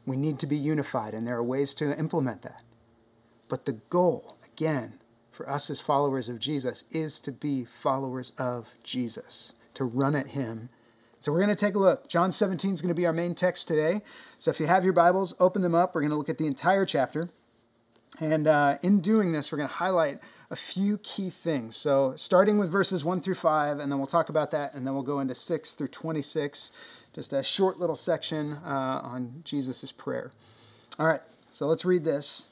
We 0.05 0.17
need 0.17 0.39
to 0.39 0.45
be 0.45 0.57
unified, 0.57 1.13
and 1.13 1.25
there 1.25 1.37
are 1.37 1.43
ways 1.43 1.73
to 1.75 1.97
implement 1.97 2.41
that. 2.41 2.61
But 3.47 3.63
the 3.63 3.79
goal, 3.89 4.35
again, 4.51 4.99
for 5.31 5.49
us 5.49 5.69
as 5.69 5.79
followers 5.79 6.27
of 6.27 6.37
Jesus 6.37 6.83
is 6.91 7.21
to 7.21 7.31
be 7.31 7.63
followers 7.63 8.33
of 8.37 8.75
Jesus, 8.83 9.53
to 9.75 9.85
run 9.85 10.15
at 10.15 10.31
Him. 10.31 10.67
So 11.21 11.31
we're 11.31 11.39
going 11.39 11.47
to 11.47 11.55
take 11.55 11.75
a 11.75 11.79
look. 11.79 12.09
John 12.09 12.33
17 12.33 12.73
is 12.73 12.81
going 12.81 12.89
to 12.89 12.93
be 12.93 13.05
our 13.05 13.13
main 13.13 13.35
text 13.35 13.69
today. 13.69 14.01
So 14.37 14.51
if 14.51 14.59
you 14.59 14.67
have 14.67 14.83
your 14.83 14.91
Bibles, 14.91 15.33
open 15.39 15.61
them 15.61 15.75
up. 15.75 15.95
We're 15.95 16.01
going 16.01 16.11
to 16.11 16.17
look 16.17 16.27
at 16.27 16.37
the 16.37 16.45
entire 16.47 16.85
chapter. 16.85 17.29
And 18.19 18.47
uh, 18.47 18.77
in 18.81 18.99
doing 18.99 19.31
this, 19.31 19.51
we're 19.51 19.57
going 19.57 19.69
to 19.69 19.75
highlight 19.75 20.19
a 20.51 20.55
few 20.55 20.97
key 20.99 21.29
things. 21.29 21.75
So, 21.75 22.13
starting 22.15 22.57
with 22.57 22.71
verses 22.71 23.05
1 23.05 23.21
through 23.21 23.35
5, 23.35 23.79
and 23.79 23.91
then 23.91 23.99
we'll 23.99 24.07
talk 24.07 24.29
about 24.29 24.51
that, 24.51 24.73
and 24.73 24.85
then 24.85 24.93
we'll 24.93 25.03
go 25.03 25.19
into 25.19 25.35
6 25.35 25.73
through 25.75 25.87
26, 25.87 26.71
just 27.13 27.33
a 27.33 27.43
short 27.43 27.79
little 27.79 27.95
section 27.95 28.53
uh, 28.65 29.01
on 29.03 29.41
Jesus' 29.43 29.91
prayer. 29.91 30.31
All 30.97 31.05
right, 31.05 31.21
so 31.51 31.67
let's 31.67 31.85
read 31.85 32.03
this. 32.03 32.45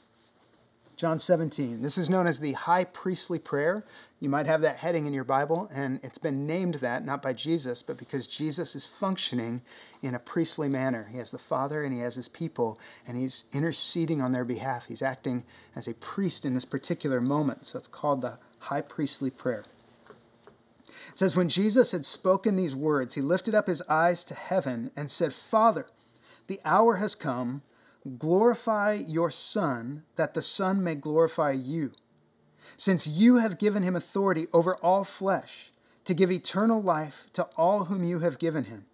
John 0.96 1.20
17. 1.20 1.82
This 1.82 1.96
is 1.96 2.10
known 2.10 2.26
as 2.26 2.40
the 2.40 2.54
high 2.54 2.84
priestly 2.84 3.38
prayer. 3.38 3.84
You 4.20 4.28
might 4.28 4.46
have 4.46 4.62
that 4.62 4.78
heading 4.78 5.06
in 5.06 5.12
your 5.12 5.22
Bible, 5.22 5.70
and 5.72 6.00
it's 6.02 6.18
been 6.18 6.44
named 6.44 6.76
that 6.76 7.04
not 7.04 7.22
by 7.22 7.32
Jesus, 7.32 7.82
but 7.84 7.96
because 7.96 8.26
Jesus 8.26 8.74
is 8.74 8.84
functioning 8.84 9.62
in 10.02 10.12
a 10.12 10.18
priestly 10.18 10.68
manner. 10.68 11.06
He 11.12 11.18
has 11.18 11.30
the 11.30 11.38
Father 11.38 11.84
and 11.84 11.94
he 11.94 12.00
has 12.00 12.16
his 12.16 12.28
people, 12.28 12.78
and 13.06 13.16
he's 13.16 13.44
interceding 13.52 14.20
on 14.20 14.32
their 14.32 14.44
behalf. 14.44 14.86
He's 14.86 15.02
acting 15.02 15.44
as 15.76 15.86
a 15.86 15.94
priest 15.94 16.44
in 16.44 16.54
this 16.54 16.64
particular 16.64 17.20
moment. 17.20 17.64
So 17.64 17.78
it's 17.78 17.86
called 17.86 18.22
the 18.22 18.38
high 18.58 18.80
priestly 18.80 19.30
prayer. 19.30 19.62
It 20.08 21.18
says, 21.18 21.36
When 21.36 21.48
Jesus 21.48 21.92
had 21.92 22.04
spoken 22.04 22.56
these 22.56 22.74
words, 22.74 23.14
he 23.14 23.20
lifted 23.20 23.54
up 23.54 23.68
his 23.68 23.82
eyes 23.82 24.24
to 24.24 24.34
heaven 24.34 24.90
and 24.96 25.12
said, 25.12 25.32
Father, 25.32 25.86
the 26.48 26.60
hour 26.64 26.96
has 26.96 27.14
come. 27.14 27.62
Glorify 28.18 28.94
your 28.94 29.30
Son, 29.30 30.02
that 30.16 30.34
the 30.34 30.42
Son 30.42 30.82
may 30.82 30.96
glorify 30.96 31.52
you 31.52 31.92
since 32.76 33.06
you 33.06 33.36
have 33.36 33.58
given 33.58 33.82
him 33.82 33.96
authority 33.96 34.46
over 34.52 34.76
all 34.76 35.04
flesh 35.04 35.70
to 36.04 36.14
give 36.14 36.30
eternal 36.30 36.82
life 36.82 37.26
to 37.34 37.44
all 37.56 37.84
whom 37.84 38.04
you 38.04 38.20
have 38.20 38.38
given 38.38 38.64
him. 38.64 38.86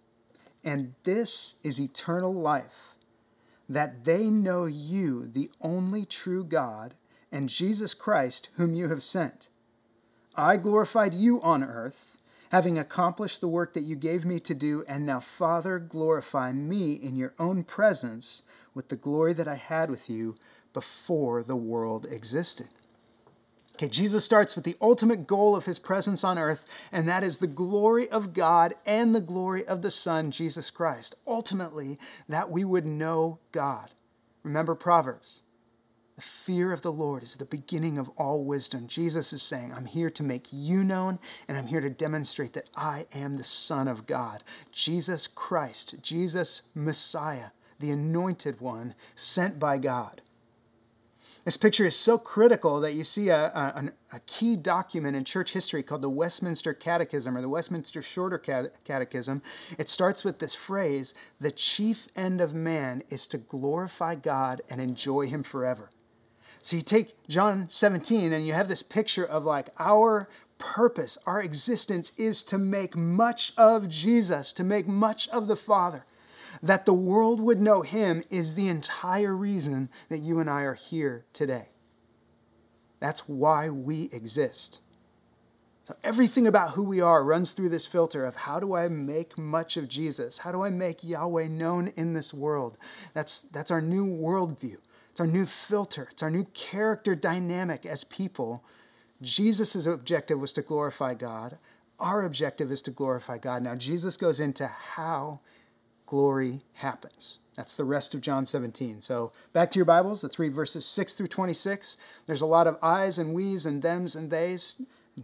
And 0.63 0.95
this 1.03 1.55
is 1.63 1.79
eternal 1.79 2.33
life, 2.33 2.95
that 3.69 4.03
they 4.03 4.25
know 4.25 4.65
you, 4.65 5.27
the 5.27 5.51
only 5.61 6.05
true 6.05 6.43
God, 6.43 6.95
and 7.31 7.49
Jesus 7.49 7.93
Christ, 7.93 8.49
whom 8.55 8.75
you 8.75 8.89
have 8.89 9.03
sent. 9.03 9.49
I 10.35 10.57
glorified 10.57 11.13
you 11.13 11.41
on 11.41 11.63
earth, 11.63 12.17
having 12.49 12.77
accomplished 12.77 13.41
the 13.41 13.47
work 13.47 13.73
that 13.73 13.83
you 13.83 13.95
gave 13.95 14.25
me 14.25 14.39
to 14.39 14.53
do, 14.53 14.83
and 14.87 15.05
now, 15.05 15.19
Father, 15.19 15.79
glorify 15.79 16.51
me 16.51 16.93
in 16.93 17.15
your 17.15 17.33
own 17.39 17.63
presence 17.63 18.43
with 18.73 18.89
the 18.89 18.95
glory 18.95 19.33
that 19.33 19.47
I 19.47 19.55
had 19.55 19.89
with 19.89 20.09
you 20.09 20.35
before 20.73 21.43
the 21.43 21.55
world 21.55 22.07
existed. 22.09 22.67
Okay, 23.75 23.89
Jesus 23.89 24.23
starts 24.23 24.55
with 24.55 24.63
the 24.63 24.77
ultimate 24.81 25.27
goal 25.27 25.53
of 25.53 25.65
his 25.65 25.79
presence 25.79 26.23
on 26.23 26.37
earth, 26.37 26.65
and 26.93 27.09
that 27.09 27.25
is 27.25 27.37
the 27.37 27.45
glory 27.45 28.09
of 28.09 28.31
God 28.31 28.73
and 28.85 29.13
the 29.13 29.19
glory 29.19 29.65
of 29.65 29.81
the 29.81 29.91
Son, 29.91 30.31
Jesus 30.31 30.71
Christ. 30.71 31.15
Ultimately, 31.27 31.99
that 32.29 32.49
we 32.49 32.63
would 32.63 32.85
know 32.85 33.39
God. 33.51 33.89
Remember 34.43 34.75
Proverbs. 34.75 35.43
The 36.15 36.21
fear 36.21 36.71
of 36.71 36.83
the 36.83 36.91
Lord 36.91 37.21
is 37.21 37.35
the 37.35 37.43
beginning 37.43 37.97
of 37.97 38.07
all 38.15 38.45
wisdom. 38.45 38.87
Jesus 38.87 39.33
is 39.33 39.43
saying, 39.43 39.73
I'm 39.73 39.87
here 39.87 40.09
to 40.09 40.23
make 40.23 40.53
you 40.53 40.81
known, 40.81 41.19
and 41.45 41.57
I'm 41.57 41.67
here 41.67 41.81
to 41.81 41.89
demonstrate 41.89 42.53
that 42.53 42.69
I 42.77 43.07
am 43.13 43.35
the 43.35 43.43
Son 43.43 43.89
of 43.89 44.07
God. 44.07 44.41
Jesus 44.71 45.27
Christ, 45.27 45.95
Jesus 46.01 46.61
Messiah, 46.73 47.49
the 47.79 47.91
anointed 47.91 48.61
one 48.61 48.95
sent 49.15 49.59
by 49.59 49.79
God. 49.79 50.21
This 51.45 51.57
picture 51.57 51.85
is 51.85 51.95
so 51.95 52.17
critical 52.17 52.79
that 52.79 52.95
you 52.95 53.03
see 53.03 53.29
a, 53.29 53.45
a, 53.45 53.91
a, 54.11 54.19
key 54.21 54.55
document 54.55 55.15
in 55.15 55.23
church 55.23 55.53
history 55.53 55.83
called 55.83 56.01
the 56.01 56.09
Westminster 56.09 56.73
Catechism 56.73 57.37
or 57.37 57.41
the 57.41 57.49
Westminster 57.49 58.01
Shorter 58.01 58.39
Catechism. 58.83 59.43
It 59.77 59.87
starts 59.87 60.23
with 60.23 60.39
this 60.39 60.55
phrase 60.55 61.13
The 61.39 61.51
chief 61.51 62.07
end 62.15 62.41
of 62.41 62.55
man 62.55 63.03
is 63.11 63.27
to 63.27 63.37
glorify 63.37 64.15
God 64.15 64.63
and 64.71 64.81
enjoy 64.81 65.27
Him 65.27 65.43
forever. 65.43 65.91
So 66.63 66.77
you 66.77 66.81
take 66.81 67.27
John 67.27 67.69
17 67.69 68.33
and 68.33 68.47
you 68.47 68.53
have 68.53 68.67
this 68.67 68.81
picture 68.81 69.25
of 69.25 69.45
like 69.45 69.69
our 69.77 70.27
purpose, 70.57 71.15
our 71.27 71.43
existence 71.43 72.11
is 72.17 72.41
to 72.41 72.57
make 72.57 72.97
much 72.97 73.53
of 73.55 73.87
Jesus, 73.87 74.51
to 74.53 74.63
make 74.63 74.87
much 74.87 75.29
of 75.29 75.47
the 75.47 75.55
Father 75.55 76.05
that 76.61 76.85
the 76.85 76.93
world 76.93 77.39
would 77.39 77.59
know 77.59 77.81
him 77.81 78.23
is 78.29 78.55
the 78.55 78.67
entire 78.67 79.35
reason 79.35 79.89
that 80.09 80.19
you 80.19 80.39
and 80.39 80.49
I 80.49 80.61
are 80.61 80.73
here 80.73 81.25
today. 81.33 81.69
That's 82.99 83.27
why 83.27 83.69
we 83.69 84.09
exist. 84.11 84.79
So 85.85 85.95
everything 86.03 86.47
about 86.47 86.71
who 86.71 86.83
we 86.83 86.99
are 86.99 87.23
runs 87.23 87.51
through 87.51 87.69
this 87.69 87.85
filter 87.85 88.25
of 88.25 88.35
how 88.35 88.59
do 88.59 88.73
I 88.73 88.87
make 88.87 89.37
much 89.37 89.77
of 89.77 89.87
Jesus? 89.87 90.39
How 90.39 90.51
do 90.51 90.63
I 90.63 90.71
make 90.71 91.03
Yahweh 91.03 91.47
known 91.47 91.89
in 91.89 92.13
this 92.13 92.33
world? 92.33 92.77
That's, 93.13 93.41
that's 93.41 93.69
our 93.69 93.81
new 93.81 94.07
worldview. 94.07 94.77
It's 95.11 95.19
our 95.19 95.27
new 95.27 95.45
filter. 95.45 96.07
It's 96.09 96.23
our 96.23 96.31
new 96.31 96.45
character 96.55 97.13
dynamic 97.13 97.85
as 97.85 98.03
people. 98.03 98.63
Jesus' 99.21 99.85
objective 99.85 100.39
was 100.39 100.53
to 100.53 100.63
glorify 100.63 101.13
God. 101.13 101.57
Our 101.99 102.23
objective 102.25 102.71
is 102.71 102.81
to 102.81 102.91
glorify 102.91 103.37
God. 103.37 103.61
Now, 103.61 103.75
Jesus 103.75 104.17
goes 104.17 104.39
into 104.39 104.65
how 104.67 105.39
glory 106.05 106.61
happens. 106.73 107.39
That's 107.55 107.73
the 107.73 107.85
rest 107.85 108.13
of 108.13 108.21
John 108.21 108.45
17. 108.45 109.01
So 109.01 109.31
back 109.53 109.71
to 109.71 109.79
your 109.79 109.85
Bibles. 109.85 110.23
Let's 110.23 110.39
read 110.39 110.53
verses 110.53 110.85
6 110.85 111.13
through 111.13 111.27
26. 111.27 111.97
There's 112.25 112.41
a 112.41 112.45
lot 112.45 112.67
of 112.67 112.77
I's 112.81 113.17
and 113.17 113.33
we's 113.33 113.65
and 113.65 113.81
thems 113.81 114.15
and 114.15 114.29
they's. 114.29 114.81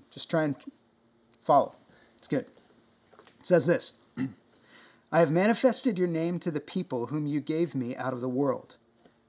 Just 0.09 0.29
try 0.29 0.43
and 0.43 0.55
follow. 1.39 1.75
It's 2.17 2.27
good. 2.27 2.45
It 3.39 3.45
says 3.45 3.65
this 3.65 3.93
I 5.11 5.19
have 5.19 5.31
manifested 5.31 5.99
your 5.99 6.07
name 6.07 6.39
to 6.39 6.51
the 6.51 6.61
people 6.61 7.07
whom 7.07 7.27
you 7.27 7.41
gave 7.41 7.75
me 7.75 7.95
out 7.95 8.13
of 8.13 8.21
the 8.21 8.29
world. 8.29 8.77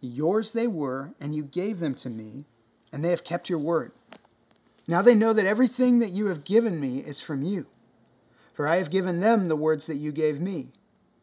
Yours 0.00 0.52
they 0.52 0.66
were, 0.66 1.12
and 1.20 1.34
you 1.34 1.44
gave 1.44 1.78
them 1.78 1.94
to 1.94 2.10
me, 2.10 2.44
and 2.92 3.04
they 3.04 3.10
have 3.10 3.24
kept 3.24 3.48
your 3.48 3.58
word. 3.58 3.92
Now 4.88 5.00
they 5.00 5.14
know 5.14 5.32
that 5.32 5.46
everything 5.46 6.00
that 6.00 6.10
you 6.10 6.26
have 6.26 6.44
given 6.44 6.80
me 6.80 6.98
is 6.98 7.20
from 7.20 7.42
you. 7.42 7.66
For 8.52 8.66
I 8.66 8.76
have 8.76 8.90
given 8.90 9.20
them 9.20 9.46
the 9.46 9.56
words 9.56 9.86
that 9.86 9.96
you 9.96 10.12
gave 10.12 10.40
me 10.40 10.72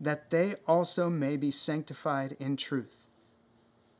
that 0.00 0.30
they 0.30 0.54
also 0.66 1.10
may 1.10 1.36
be 1.36 1.50
sanctified 1.50 2.36
in 2.38 2.56
truth. 2.56 3.06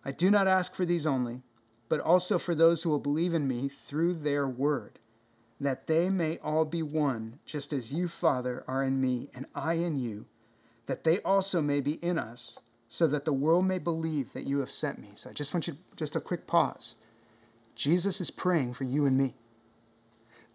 I 0.04 0.12
do 0.12 0.30
not 0.30 0.46
ask 0.46 0.74
for 0.74 0.84
these 0.84 1.06
only, 1.06 1.42
but 1.88 2.00
also 2.00 2.38
for 2.38 2.54
those 2.54 2.82
who 2.82 2.90
will 2.90 2.98
believe 2.98 3.34
in 3.34 3.48
me 3.48 3.68
through 3.68 4.14
their 4.14 4.46
word, 4.46 4.98
that 5.60 5.86
they 5.86 6.08
may 6.08 6.38
all 6.38 6.64
be 6.64 6.82
one, 6.82 7.40
just 7.44 7.72
as 7.72 7.92
you, 7.92 8.06
Father, 8.08 8.64
are 8.68 8.84
in 8.84 9.00
me, 9.00 9.28
and 9.34 9.46
I 9.54 9.74
in 9.74 9.98
you, 9.98 10.26
that 10.86 11.04
they 11.04 11.18
also 11.20 11.60
may 11.60 11.80
be 11.80 11.94
in 11.94 12.18
us, 12.18 12.60
so 12.86 13.06
that 13.08 13.24
the 13.24 13.32
world 13.32 13.66
may 13.66 13.78
believe 13.78 14.32
that 14.32 14.46
you 14.46 14.60
have 14.60 14.70
sent 14.70 14.98
me. 14.98 15.08
So 15.14 15.30
I 15.30 15.32
just 15.32 15.52
want 15.52 15.66
you, 15.66 15.76
just 15.96 16.16
a 16.16 16.20
quick 16.20 16.46
pause. 16.46 16.94
Jesus 17.74 18.20
is 18.20 18.30
praying 18.30 18.74
for 18.74 18.84
you 18.84 19.04
and 19.04 19.16
me 19.16 19.34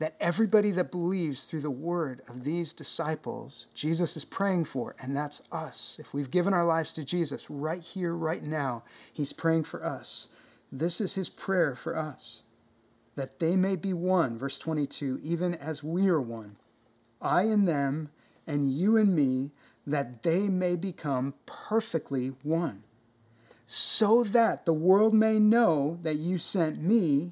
that 0.04 0.18
everybody 0.20 0.70
that 0.70 0.92
believes 0.92 1.46
through 1.46 1.62
the 1.62 1.72
word 1.72 2.22
of 2.28 2.44
these 2.44 2.74
disciples, 2.74 3.68
Jesus 3.74 4.18
is 4.18 4.26
praying 4.26 4.66
for, 4.66 4.98
and 5.02 5.16
that's 5.16 5.42
us. 5.50 5.96
If 5.98 6.14
we've 6.14 6.30
given 6.30 6.54
our 6.54 6.66
lives 6.66 6.94
to 6.96 7.06
Jesus 7.06 7.50
right 7.50 7.82
here, 7.82 8.14
right 8.14 8.44
now, 8.44 8.84
He's 9.14 9.32
praying 9.32 9.64
for 9.64 9.82
us. 9.82 10.28
This 10.70 11.00
is 11.00 11.16
His 11.16 11.30
prayer 11.30 11.74
for 11.74 11.98
us 11.98 12.44
that 13.16 13.40
they 13.40 13.56
may 13.56 13.78
be 13.78 13.94
one, 13.94 14.38
verse 14.38 14.60
22, 14.60 15.22
even 15.24 15.56
as 15.56 15.86
we 15.86 16.10
are 16.10 16.20
one. 16.20 16.58
I 17.22 17.44
and 17.44 17.66
them, 17.66 18.10
and 18.46 18.74
you 18.74 18.98
and 18.98 19.16
me, 19.16 19.52
that 19.88 20.22
they 20.24 20.50
may 20.50 20.76
become 20.76 21.34
perfectly 21.46 22.34
one, 22.44 22.84
so 23.66 24.26
that 24.26 24.66
the 24.66 24.74
world 24.74 25.14
may 25.14 25.40
know 25.40 25.98
that 26.02 26.16
you 26.16 26.38
sent 26.38 26.84
me 26.84 27.32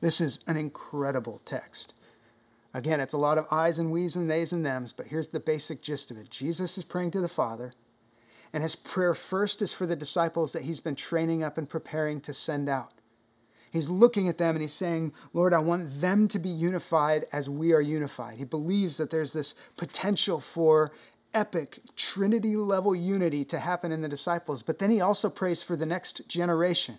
This 0.00 0.20
is 0.20 0.40
an 0.46 0.56
incredible 0.56 1.40
text. 1.44 1.94
Again, 2.72 3.00
it's 3.00 3.12
a 3.12 3.18
lot 3.18 3.38
of 3.38 3.46
I's 3.50 3.78
and 3.78 3.90
we's 3.90 4.16
and 4.16 4.30
they's 4.30 4.52
and 4.52 4.64
them's, 4.64 4.92
but 4.92 5.08
here's 5.08 5.28
the 5.28 5.40
basic 5.40 5.82
gist 5.82 6.10
of 6.10 6.18
it 6.18 6.30
Jesus 6.30 6.78
is 6.78 6.84
praying 6.84 7.10
to 7.12 7.20
the 7.20 7.28
Father, 7.28 7.72
and 8.52 8.62
his 8.62 8.76
prayer 8.76 9.14
first 9.14 9.60
is 9.60 9.72
for 9.72 9.86
the 9.86 9.96
disciples 9.96 10.52
that 10.52 10.62
he's 10.62 10.80
been 10.80 10.94
training 10.94 11.42
up 11.42 11.58
and 11.58 11.68
preparing 11.68 12.20
to 12.22 12.32
send 12.32 12.68
out. 12.68 12.92
He's 13.70 13.88
looking 13.88 14.28
at 14.28 14.38
them 14.38 14.56
and 14.56 14.62
he's 14.62 14.72
saying, 14.72 15.12
Lord, 15.32 15.54
I 15.54 15.60
want 15.60 16.00
them 16.00 16.26
to 16.28 16.40
be 16.40 16.48
unified 16.48 17.26
as 17.32 17.48
we 17.48 17.72
are 17.72 17.80
unified. 17.80 18.38
He 18.38 18.44
believes 18.44 18.96
that 18.96 19.10
there's 19.10 19.32
this 19.32 19.54
potential 19.76 20.40
for 20.40 20.90
epic 21.32 21.78
Trinity 21.94 22.56
level 22.56 22.96
unity 22.96 23.44
to 23.44 23.60
happen 23.60 23.92
in 23.92 24.02
the 24.02 24.08
disciples. 24.08 24.64
But 24.64 24.80
then 24.80 24.90
he 24.90 25.00
also 25.00 25.30
prays 25.30 25.62
for 25.62 25.76
the 25.76 25.86
next 25.86 26.28
generation. 26.28 26.98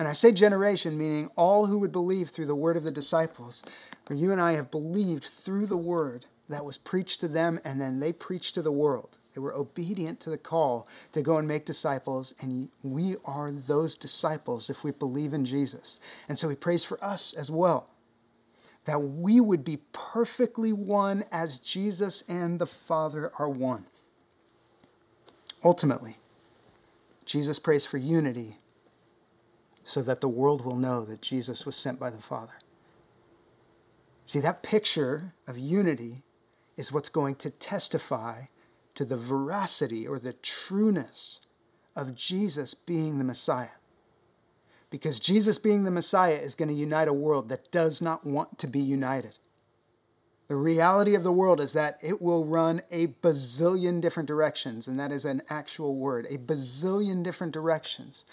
And 0.00 0.08
I 0.08 0.14
say 0.14 0.32
generation, 0.32 0.96
meaning 0.96 1.28
all 1.36 1.66
who 1.66 1.78
would 1.80 1.92
believe 1.92 2.30
through 2.30 2.46
the 2.46 2.54
word 2.54 2.78
of 2.78 2.84
the 2.84 2.90
disciples. 2.90 3.62
For 4.06 4.14
you 4.14 4.32
and 4.32 4.40
I 4.40 4.52
have 4.52 4.70
believed 4.70 5.24
through 5.24 5.66
the 5.66 5.76
word 5.76 6.24
that 6.48 6.64
was 6.64 6.78
preached 6.78 7.20
to 7.20 7.28
them, 7.28 7.60
and 7.66 7.78
then 7.78 8.00
they 8.00 8.14
preached 8.14 8.54
to 8.54 8.62
the 8.62 8.72
world. 8.72 9.18
They 9.34 9.42
were 9.42 9.54
obedient 9.54 10.18
to 10.20 10.30
the 10.30 10.38
call 10.38 10.88
to 11.12 11.20
go 11.20 11.36
and 11.36 11.46
make 11.46 11.66
disciples, 11.66 12.32
and 12.40 12.70
we 12.82 13.16
are 13.26 13.52
those 13.52 13.94
disciples 13.94 14.70
if 14.70 14.84
we 14.84 14.90
believe 14.90 15.34
in 15.34 15.44
Jesus. 15.44 16.00
And 16.30 16.38
so 16.38 16.48
he 16.48 16.56
prays 16.56 16.82
for 16.82 17.02
us 17.04 17.34
as 17.34 17.50
well 17.50 17.86
that 18.86 19.00
we 19.00 19.38
would 19.38 19.62
be 19.62 19.80
perfectly 19.92 20.72
one 20.72 21.24
as 21.30 21.58
Jesus 21.58 22.24
and 22.26 22.58
the 22.58 22.66
Father 22.66 23.30
are 23.38 23.50
one. 23.50 23.84
Ultimately, 25.62 26.16
Jesus 27.26 27.58
prays 27.58 27.84
for 27.84 27.98
unity 27.98 28.59
so 29.90 30.02
that 30.02 30.20
the 30.20 30.28
world 30.28 30.64
will 30.64 30.76
know 30.76 31.04
that 31.04 31.20
Jesus 31.20 31.66
was 31.66 31.74
sent 31.74 31.98
by 31.98 32.10
the 32.10 32.22
Father. 32.22 32.52
See, 34.24 34.38
that 34.38 34.62
picture 34.62 35.34
of 35.48 35.58
unity 35.58 36.22
is 36.76 36.92
what's 36.92 37.08
going 37.08 37.34
to 37.36 37.50
testify 37.50 38.42
to 38.94 39.04
the 39.04 39.16
veracity 39.16 40.06
or 40.06 40.20
the 40.20 40.34
trueness 40.34 41.40
of 41.96 42.14
Jesus 42.14 42.72
being 42.72 43.18
the 43.18 43.24
Messiah. 43.24 43.80
Because 44.90 45.18
Jesus 45.18 45.58
being 45.58 45.82
the 45.82 45.90
Messiah 45.90 46.36
is 46.36 46.54
going 46.54 46.68
to 46.68 46.74
unite 46.74 47.08
a 47.08 47.12
world 47.12 47.48
that 47.48 47.72
does 47.72 48.00
not 48.00 48.24
want 48.24 48.60
to 48.60 48.68
be 48.68 48.78
united. 48.78 49.40
The 50.46 50.54
reality 50.54 51.16
of 51.16 51.24
the 51.24 51.32
world 51.32 51.60
is 51.60 51.72
that 51.72 51.98
it 52.00 52.22
will 52.22 52.44
run 52.44 52.82
a 52.92 53.08
bazillion 53.08 54.00
different 54.00 54.28
directions, 54.28 54.86
and 54.86 55.00
that 55.00 55.10
is 55.10 55.24
an 55.24 55.42
actual 55.50 55.96
word 55.96 56.28
a 56.30 56.38
bazillion 56.38 57.24
different 57.24 57.52
directions. 57.52 58.24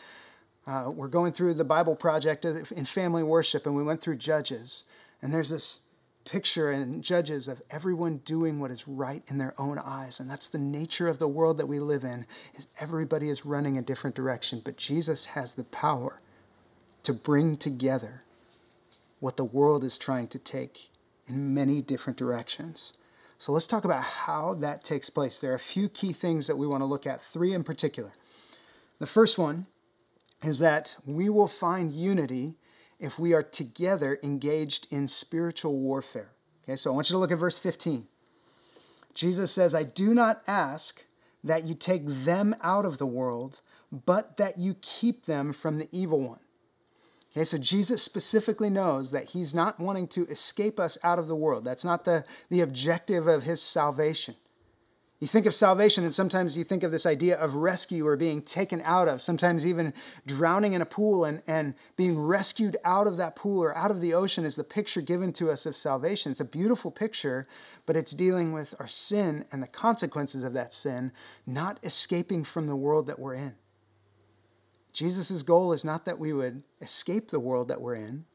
Uh, 0.68 0.92
we're 0.94 1.08
going 1.08 1.32
through 1.32 1.54
the 1.54 1.64
Bible 1.64 1.96
project 1.96 2.44
in 2.44 2.86
family 2.86 3.24
worship, 3.24 3.66
and 3.66 3.74
we 3.74 3.84
went 3.84 4.02
through 4.02 4.18
Judges, 4.18 4.84
and 5.22 5.34
there's 5.34 5.50
this 5.50 5.80
picture 6.26 6.70
in 6.70 7.02
Judges 7.02 7.48
of 7.48 7.62
everyone 7.72 8.18
doing 8.18 8.60
what 8.60 8.70
is 8.70 8.86
right 8.86 9.24
in 9.28 9.38
their 9.38 9.54
own 9.58 9.80
eyes. 9.80 10.20
And 10.20 10.30
that's 10.30 10.50
the 10.50 10.58
nature 10.58 11.08
of 11.08 11.20
the 11.20 11.28
world 11.28 11.58
that 11.58 11.68
we 11.68 11.80
live 11.80 12.04
in, 12.04 12.26
is 12.54 12.68
everybody 12.82 13.30
is 13.30 13.46
running 13.46 13.78
a 13.78 13.82
different 13.82 14.14
direction. 14.14 14.62
But 14.62 14.76
Jesus 14.76 15.28
has 15.28 15.54
the 15.54 15.64
power 15.64 16.20
to 17.04 17.14
bring 17.14 17.56
together 17.56 18.20
what 19.22 19.38
the 19.38 19.46
world 19.46 19.86
is 19.86 19.98
trying 19.98 20.28
to 20.28 20.38
take 20.38 20.90
in 21.28 21.54
many 21.54 21.82
different 21.82 22.18
directions. 22.18 22.92
So 23.38 23.54
let's 23.54 23.68
talk 23.68 23.86
about 23.86 24.04
how 24.04 24.54
that 24.56 24.84
takes 24.84 25.10
place. 25.10 25.40
There 25.40 25.54
are 25.54 25.56
a 25.56 25.60
few 25.60 25.88
key 25.88 26.12
things 26.12 26.48
that 26.48 26.58
we 26.58 26.68
want 26.68 26.82
to 26.82 26.86
look 26.86 27.08
at, 27.08 27.22
three 27.22 27.54
in 27.54 27.64
particular. 27.64 28.12
The 29.00 29.08
first 29.08 29.38
one 29.38 29.68
is 30.44 30.60
that 30.60 30.96
we 31.06 31.30
will 31.30 31.48
find 31.48 31.92
unity 31.92 32.56
if 33.00 33.20
we 33.20 33.34
are 33.34 33.44
together 33.44 34.20
engaged 34.24 34.88
in 34.92 35.08
spiritual 35.08 35.78
warfare. 35.78 36.32
Okay, 36.64 36.76
so 36.76 36.92
I 36.92 36.96
want 36.96 37.10
you 37.10 37.14
to 37.14 37.20
look 37.20 37.32
at 37.32 37.38
verse 37.38 37.58
15. 37.58 38.08
Jesus 39.14 39.52
says, 39.52 39.74
I 39.74 39.84
do 39.84 40.14
not 40.14 40.44
ask 40.48 41.06
that 41.44 41.66
you 41.66 41.74
take 41.74 42.04
them 42.06 42.56
out 42.62 42.86
of 42.86 42.98
the 42.98 43.06
world, 43.06 43.62
but 43.92 44.38
that 44.38 44.58
you 44.58 44.76
keep 44.82 45.26
them 45.26 45.54
from 45.54 45.78
the 45.78 45.88
evil 45.92 46.22
one. 46.22 46.40
Okay, 47.32 47.44
so 47.44 47.58
Jesus 47.58 48.02
specifically 48.02 48.70
knows 48.70 49.12
that 49.12 49.30
he's 49.30 49.54
not 49.54 49.80
wanting 49.80 50.08
to 50.10 50.26
escape 50.28 50.80
us 50.80 50.98
out 51.04 51.20
of 51.20 51.28
the 51.28 51.36
world. 51.36 51.66
That's 51.66 51.86
not 51.86 52.04
the, 52.04 52.26
the 52.50 52.62
objective 52.62 53.28
of 53.28 53.44
his 53.44 53.62
salvation. 53.62 54.36
You 55.20 55.26
think 55.26 55.48
of 55.48 55.56
salvation, 55.56 56.04
and 56.04 56.14
sometimes 56.14 56.56
you 56.56 56.64
think 56.64 56.84
of 56.84 56.92
this 56.92 57.08
idea 57.08 57.38
of 57.38 57.56
rescue 57.56 58.06
or 58.06 58.16
being 58.16 58.44
taken 58.44 58.82
out 58.86 59.08
of, 59.08 59.20
sometimes 59.20 59.66
even 59.66 59.94
drowning 60.28 60.74
in 60.74 60.82
a 60.82 60.86
pool 60.86 61.26
and, 61.26 61.42
and 61.48 61.74
being 61.96 62.20
rescued 62.20 62.78
out 62.86 63.08
of 63.08 63.18
that 63.18 63.36
pool 63.36 63.64
or 63.64 63.76
out 63.76 63.90
of 63.90 64.00
the 64.00 64.14
ocean 64.14 64.46
is 64.46 64.56
the 64.56 64.64
picture 64.64 65.02
given 65.02 65.34
to 65.34 65.50
us 65.50 65.66
of 65.66 65.76
salvation. 65.76 66.32
It's 66.32 66.42
a 66.42 66.46
beautiful 66.46 66.92
picture, 66.92 67.48
but 67.88 67.98
it's 67.98 68.12
dealing 68.12 68.54
with 68.54 68.76
our 68.80 68.88
sin 68.88 69.46
and 69.52 69.64
the 69.64 69.68
consequences 69.68 70.44
of 70.44 70.54
that 70.54 70.72
sin, 70.72 71.12
not 71.48 71.80
escaping 71.82 72.44
from 72.44 72.68
the 72.68 72.76
world 72.76 73.08
that 73.08 73.18
we're 73.18 73.34
in. 73.34 73.56
Jesus' 74.94 75.42
goal 75.42 75.74
is 75.74 75.84
not 75.84 76.06
that 76.06 76.20
we 76.20 76.32
would 76.32 76.62
escape 76.80 77.30
the 77.30 77.40
world 77.40 77.70
that 77.70 77.82
we're 77.82 77.96
in, 77.96 78.26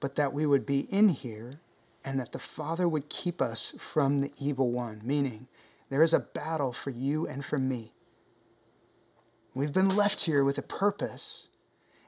but 0.00 0.16
that 0.16 0.32
we 0.32 0.46
would 0.46 0.66
be 0.66 0.80
in 0.80 1.10
here 1.10 1.60
and 2.04 2.18
that 2.18 2.32
the 2.32 2.38
Father 2.40 2.88
would 2.88 3.08
keep 3.08 3.40
us 3.40 3.74
from 3.78 4.18
the 4.20 4.32
evil 4.40 4.70
one, 4.70 5.00
meaning, 5.04 5.46
there 5.88 6.02
is 6.02 6.12
a 6.12 6.20
battle 6.20 6.72
for 6.72 6.90
you 6.90 7.26
and 7.26 7.44
for 7.44 7.58
me. 7.58 7.92
We've 9.54 9.72
been 9.72 9.94
left 9.96 10.24
here 10.24 10.44
with 10.44 10.58
a 10.58 10.62
purpose, 10.62 11.48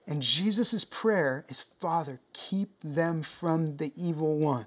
and 0.06 0.22
Jesus' 0.22 0.84
prayer 0.84 1.44
is 1.48 1.60
Father, 1.60 2.20
keep 2.32 2.70
them 2.82 3.22
from 3.22 3.78
the 3.78 3.92
evil 3.96 4.36
one. 4.36 4.66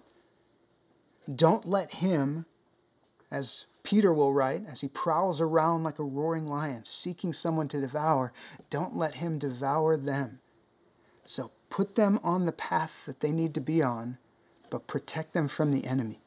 Don't 1.34 1.68
let 1.68 1.96
him, 1.96 2.46
as 3.30 3.66
Peter 3.84 4.14
will 4.14 4.34
write, 4.34 4.64
as 4.68 4.82
he 4.82 4.88
prowls 4.88 5.42
around 5.42 5.84
like 5.84 6.00
a 6.00 6.04
roaring 6.04 6.48
lion, 6.48 6.84
seeking 6.84 7.34
someone 7.34 7.68
to 7.68 7.82
devour, 7.82 8.34
don't 8.70 8.96
let 8.96 9.16
him 9.16 9.38
devour 9.38 9.98
them. 9.98 10.40
So 11.24 11.52
put 11.70 11.96
them 11.96 12.20
on 12.24 12.46
the 12.46 12.52
path 12.52 13.06
that 13.06 13.20
they 13.20 13.32
need 13.32 13.54
to 13.56 13.62
be 13.62 13.82
on, 13.82 14.18
but 14.70 14.88
protect 14.88 15.34
them 15.34 15.48
from 15.48 15.72
the 15.72 15.86
enemy. 15.86 16.22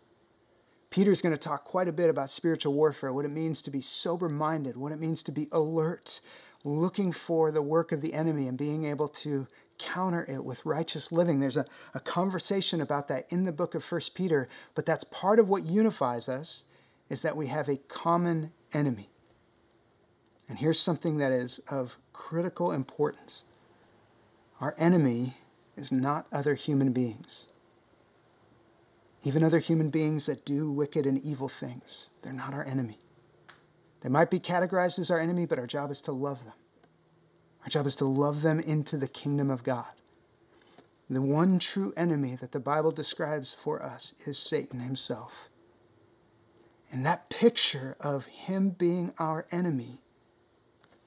Peter's 0.94 1.20
going 1.20 1.34
to 1.34 1.40
talk 1.40 1.64
quite 1.64 1.88
a 1.88 1.92
bit 1.92 2.08
about 2.08 2.30
spiritual 2.30 2.72
warfare, 2.72 3.12
what 3.12 3.24
it 3.24 3.32
means 3.32 3.60
to 3.62 3.70
be 3.72 3.80
sober 3.80 4.28
minded, 4.28 4.76
what 4.76 4.92
it 4.92 5.00
means 5.00 5.24
to 5.24 5.32
be 5.32 5.48
alert, 5.50 6.20
looking 6.62 7.10
for 7.10 7.50
the 7.50 7.60
work 7.60 7.90
of 7.90 8.00
the 8.00 8.14
enemy 8.14 8.46
and 8.46 8.56
being 8.56 8.84
able 8.84 9.08
to 9.08 9.48
counter 9.76 10.24
it 10.28 10.44
with 10.44 10.64
righteous 10.64 11.10
living. 11.10 11.40
There's 11.40 11.56
a, 11.56 11.66
a 11.94 11.98
conversation 11.98 12.80
about 12.80 13.08
that 13.08 13.26
in 13.32 13.42
the 13.42 13.50
book 13.50 13.74
of 13.74 13.82
First 13.82 14.14
Peter, 14.14 14.48
but 14.76 14.86
that's 14.86 15.02
part 15.02 15.40
of 15.40 15.48
what 15.48 15.64
unifies 15.64 16.28
us 16.28 16.62
is 17.08 17.22
that 17.22 17.36
we 17.36 17.48
have 17.48 17.68
a 17.68 17.78
common 17.88 18.52
enemy. 18.72 19.10
And 20.48 20.60
here's 20.60 20.78
something 20.78 21.18
that 21.18 21.32
is 21.32 21.58
of 21.68 21.98
critical 22.12 22.70
importance. 22.70 23.42
Our 24.60 24.76
enemy 24.78 25.38
is 25.76 25.90
not 25.90 26.28
other 26.30 26.54
human 26.54 26.92
beings 26.92 27.48
even 29.24 29.42
other 29.42 29.58
human 29.58 29.90
beings 29.90 30.26
that 30.26 30.44
do 30.44 30.70
wicked 30.70 31.06
and 31.06 31.18
evil 31.22 31.48
things. 31.48 32.10
They're 32.22 32.32
not 32.32 32.52
our 32.52 32.64
enemy. 32.64 32.98
They 34.02 34.10
might 34.10 34.30
be 34.30 34.38
categorized 34.38 34.98
as 34.98 35.10
our 35.10 35.18
enemy, 35.18 35.46
but 35.46 35.58
our 35.58 35.66
job 35.66 35.90
is 35.90 36.02
to 36.02 36.12
love 36.12 36.44
them. 36.44 36.54
Our 37.62 37.70
job 37.70 37.86
is 37.86 37.96
to 37.96 38.04
love 38.04 38.42
them 38.42 38.60
into 38.60 38.98
the 38.98 39.08
kingdom 39.08 39.50
of 39.50 39.64
God. 39.64 39.86
The 41.08 41.22
one 41.22 41.58
true 41.58 41.94
enemy 41.96 42.36
that 42.36 42.52
the 42.52 42.60
Bible 42.60 42.90
describes 42.90 43.54
for 43.54 43.82
us 43.82 44.14
is 44.26 44.38
Satan 44.38 44.80
himself. 44.80 45.48
And 46.92 47.04
that 47.06 47.30
picture 47.30 47.96
of 48.00 48.26
him 48.26 48.70
being 48.70 49.14
our 49.18 49.46
enemy 49.50 50.02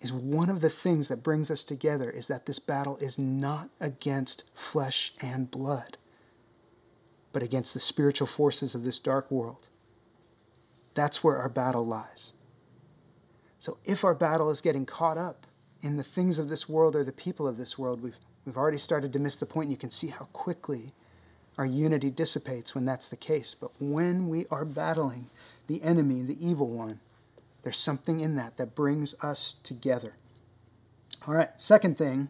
is 0.01 0.11
one 0.11 0.49
of 0.49 0.61
the 0.61 0.69
things 0.69 1.07
that 1.07 1.23
brings 1.23 1.49
us 1.49 1.63
together 1.63 2.09
is 2.09 2.27
that 2.27 2.45
this 2.45 2.59
battle 2.59 2.97
is 2.97 3.17
not 3.19 3.69
against 3.79 4.51
flesh 4.55 5.13
and 5.21 5.49
blood 5.49 5.97
but 7.37 7.43
against 7.43 7.75
the 7.75 7.79
spiritual 7.79 8.25
forces 8.25 8.73
of 8.73 8.83
this 8.83 8.99
dark 8.99 9.29
world. 9.29 9.67
That's 10.95 11.23
where 11.23 11.37
our 11.37 11.49
battle 11.49 11.85
lies. 11.85 12.33
So 13.59 13.77
if 13.85 14.03
our 14.03 14.15
battle 14.15 14.49
is 14.49 14.59
getting 14.59 14.87
caught 14.87 15.19
up 15.19 15.45
in 15.83 15.97
the 15.97 16.03
things 16.03 16.39
of 16.39 16.49
this 16.49 16.67
world 16.67 16.95
or 16.95 17.03
the 17.03 17.11
people 17.11 17.47
of 17.47 17.57
this 17.57 17.77
world, 17.77 18.01
we've, 18.01 18.17
we've 18.43 18.57
already 18.57 18.79
started 18.79 19.13
to 19.13 19.19
miss 19.19 19.35
the 19.35 19.45
point. 19.45 19.69
You 19.69 19.77
can 19.77 19.91
see 19.91 20.07
how 20.07 20.25
quickly 20.33 20.93
our 21.59 21.65
unity 21.67 22.09
dissipates 22.09 22.73
when 22.73 22.85
that's 22.85 23.07
the 23.07 23.15
case. 23.15 23.53
But 23.53 23.69
when 23.79 24.29
we 24.29 24.47
are 24.49 24.65
battling 24.65 25.29
the 25.67 25.83
enemy, 25.83 26.23
the 26.23 26.43
evil 26.43 26.69
one, 26.69 27.01
there's 27.61 27.77
something 27.77 28.19
in 28.19 28.35
that 28.37 28.57
that 28.57 28.73
brings 28.73 29.13
us 29.21 29.57
together. 29.61 30.15
All 31.27 31.35
right, 31.35 31.49
second 31.57 31.99
thing 31.99 32.29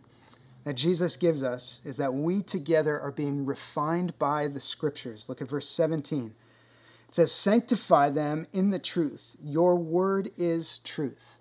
that 0.67 0.75
Jesus 0.75 1.15
gives 1.15 1.45
us 1.45 1.79
is 1.85 1.95
that 1.95 2.13
we 2.13 2.41
together 2.41 2.99
are 2.99 3.13
being 3.13 3.45
refined 3.45 4.19
by 4.19 4.49
the 4.49 4.59
scriptures. 4.59 5.29
Look 5.29 5.41
at 5.41 5.47
verse 5.47 5.69
17. 5.69 6.35
It 7.07 7.15
says, 7.15 7.31
Sanctify 7.31 8.09
them 8.09 8.47
in 8.51 8.71
the 8.71 8.77
truth. 8.77 9.37
Your 9.41 9.77
word 9.77 10.29
is 10.35 10.79
truth. 10.79 11.39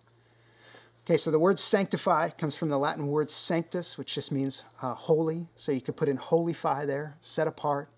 Okay, 1.05 1.17
so 1.17 1.33
the 1.33 1.41
word 1.41 1.59
sanctify 1.59 2.29
comes 2.31 2.55
from 2.55 2.69
the 2.69 2.79
Latin 2.79 3.09
word 3.09 3.29
sanctus, 3.29 3.99
which 3.99 4.15
just 4.15 4.31
means 4.31 4.63
uh, 4.81 4.95
holy. 4.95 5.49
So 5.57 5.73
you 5.73 5.81
could 5.81 5.97
put 5.97 6.09
in 6.09 6.19
holify 6.19 6.87
there, 6.87 7.17
set 7.21 7.49
apart, 7.49 7.89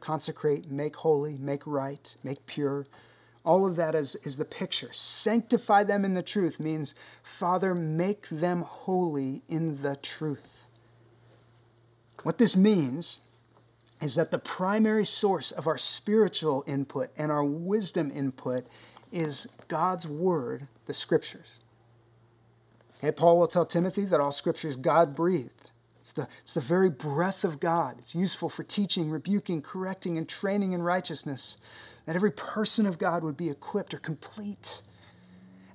consecrate, 0.00 0.70
make 0.70 0.96
holy, 0.96 1.38
make 1.38 1.66
right, 1.66 2.14
make 2.22 2.44
pure. 2.44 2.84
All 3.42 3.64
of 3.64 3.76
that 3.76 3.94
is, 3.94 4.16
is 4.16 4.36
the 4.36 4.44
picture. 4.44 4.92
Sanctify 4.92 5.84
them 5.84 6.04
in 6.04 6.12
the 6.12 6.22
truth 6.22 6.60
means, 6.60 6.94
Father, 7.22 7.74
make 7.74 8.28
them 8.28 8.60
holy 8.60 9.40
in 9.48 9.80
the 9.80 9.96
truth. 9.96 10.53
What 12.24 12.38
this 12.38 12.56
means 12.56 13.20
is 14.02 14.16
that 14.16 14.32
the 14.32 14.38
primary 14.38 15.04
source 15.04 15.52
of 15.52 15.66
our 15.66 15.78
spiritual 15.78 16.64
input 16.66 17.10
and 17.16 17.30
our 17.30 17.44
wisdom 17.44 18.10
input 18.12 18.66
is 19.12 19.46
God's 19.68 20.08
Word, 20.08 20.66
the 20.86 20.94
Scriptures. 20.94 21.60
Okay, 22.98 23.12
Paul 23.12 23.38
will 23.38 23.46
tell 23.46 23.66
Timothy 23.66 24.04
that 24.06 24.20
all 24.20 24.32
Scripture 24.32 24.68
is 24.68 24.76
God 24.76 25.14
breathed. 25.14 25.70
It's 26.00 26.12
the, 26.12 26.26
it's 26.42 26.54
the 26.54 26.60
very 26.60 26.90
breath 26.90 27.44
of 27.44 27.60
God. 27.60 27.96
It's 27.98 28.14
useful 28.14 28.48
for 28.48 28.62
teaching, 28.62 29.10
rebuking, 29.10 29.62
correcting, 29.62 30.18
and 30.18 30.28
training 30.28 30.72
in 30.72 30.82
righteousness, 30.82 31.58
that 32.06 32.16
every 32.16 32.32
person 32.32 32.86
of 32.86 32.98
God 32.98 33.22
would 33.22 33.36
be 33.36 33.50
equipped 33.50 33.94
or 33.94 33.98
complete. 33.98 34.82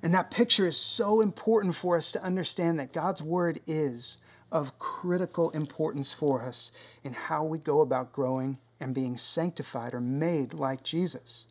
And 0.02 0.14
that 0.16 0.32
picture 0.32 0.68
is 0.68 0.78
so 0.78 1.22
important 1.22 1.76
for 1.76 1.96
us 1.96 2.12
to 2.14 2.24
understand 2.24 2.80
that 2.80 2.94
God's 2.94 3.22
Word 3.22 3.60
is 3.68 4.18
of 4.52 4.80
critical 4.80 5.50
importance 5.52 6.14
for 6.14 6.42
us 6.42 6.72
in 7.04 7.14
how 7.14 7.44
we 7.44 7.58
go 7.58 7.82
about 7.82 8.12
growing 8.12 8.58
and 8.80 8.96
being 8.96 9.18
sanctified 9.18 9.94
or 9.94 10.00
made 10.00 10.54
like 10.54 10.84
Jesus. 10.84 11.48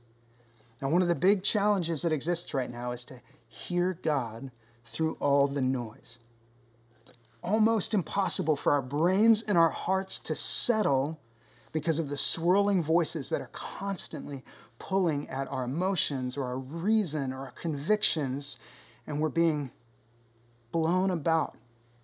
Now, 0.80 0.88
one 0.88 1.02
of 1.02 1.08
the 1.08 1.14
big 1.14 1.42
challenges 1.42 2.02
that 2.02 2.12
exists 2.12 2.54
right 2.54 2.70
now 2.70 2.92
is 2.92 3.04
to 3.06 3.20
hear 3.48 3.98
God 4.02 4.50
through 4.84 5.16
all 5.20 5.46
the 5.46 5.60
noise. 5.60 6.18
It's 7.02 7.12
almost 7.42 7.94
impossible 7.94 8.56
for 8.56 8.72
our 8.72 8.82
brains 8.82 9.42
and 9.42 9.58
our 9.58 9.70
hearts 9.70 10.18
to 10.20 10.34
settle 10.34 11.20
because 11.72 11.98
of 11.98 12.08
the 12.08 12.16
swirling 12.16 12.82
voices 12.82 13.28
that 13.30 13.40
are 13.40 13.50
constantly 13.52 14.42
pulling 14.78 15.28
at 15.28 15.48
our 15.48 15.64
emotions 15.64 16.36
or 16.36 16.44
our 16.44 16.58
reason 16.58 17.32
or 17.32 17.40
our 17.40 17.50
convictions, 17.50 18.58
and 19.06 19.20
we're 19.20 19.28
being 19.28 19.70
blown 20.72 21.10
about 21.10 21.56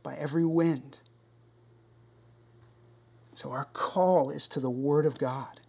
by 0.04 0.14
every 0.14 0.44
wind. 0.44 1.00
So, 3.32 3.50
our 3.50 3.64
call 3.64 4.30
is 4.30 4.46
to 4.48 4.60
the 4.60 4.70
Word 4.70 5.06
of 5.06 5.18
God, 5.18 5.60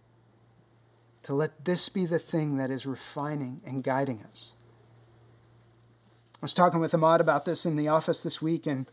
to 1.24 1.34
let 1.34 1.64
this 1.64 1.88
be 1.88 2.06
the 2.06 2.20
thing 2.20 2.58
that 2.58 2.70
is 2.70 2.86
refining 2.86 3.60
and 3.66 3.82
guiding 3.82 4.22
us. 4.30 4.52
I 6.36 6.38
was 6.42 6.54
talking 6.54 6.78
with 6.78 6.94
Ahmad 6.94 7.20
about 7.20 7.44
this 7.44 7.66
in 7.66 7.74
the 7.74 7.88
office 7.88 8.22
this 8.22 8.40
week, 8.40 8.66
and 8.66 8.86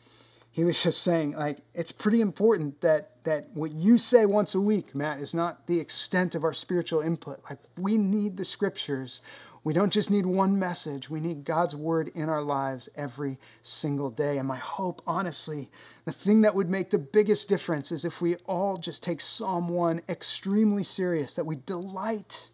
he 0.49 0.63
was 0.63 0.81
just 0.81 1.03
saying, 1.03 1.33
like, 1.33 1.59
it's 1.75 1.91
pretty 1.91 2.21
important 2.21 2.81
that, 2.81 3.23
that 3.25 3.49
what 3.53 3.71
you 3.71 3.97
say 3.99 4.25
once 4.25 4.55
a 4.55 4.61
week, 4.61 4.95
Matt, 4.95 5.19
is 5.19 5.35
not 5.35 5.67
the 5.67 5.79
extent 5.79 6.33
of 6.33 6.43
our 6.43 6.53
spiritual 6.53 7.01
input. 7.01 7.41
Like, 7.49 7.59
we 7.77 7.97
need 7.97 8.37
the 8.37 8.45
scriptures 8.45 9.21
we 9.63 9.73
don't 9.73 9.93
just 9.93 10.11
need 10.11 10.25
one 10.25 10.59
message, 10.59 11.09
we 11.09 11.21
need 11.21 11.45
God's 11.45 11.75
word 11.75 12.09
in 12.13 12.27
our 12.27 12.41
lives 12.41 12.89
every 12.95 13.37
single 13.61 14.09
day. 14.09 14.37
And 14.37 14.47
my 14.47 14.57
hope, 14.57 15.01
honestly, 15.07 15.69
the 16.03 16.11
thing 16.11 16.41
that 16.41 16.53
would 16.53 16.69
make 16.69 16.89
the 16.89 16.99
biggest 16.99 17.47
difference 17.47 17.91
is 17.91 18.03
if 18.03 18.21
we 18.21 18.35
all 18.45 18.75
just 18.75 19.03
take 19.03 19.21
Psalm 19.21 19.69
1 19.69 20.01
extremely 20.09 20.83
serious, 20.83 21.33
that 21.35 21.45
we 21.45 21.55
delight 21.65 22.49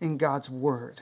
in 0.00 0.16
God's 0.16 0.50
word, 0.50 1.00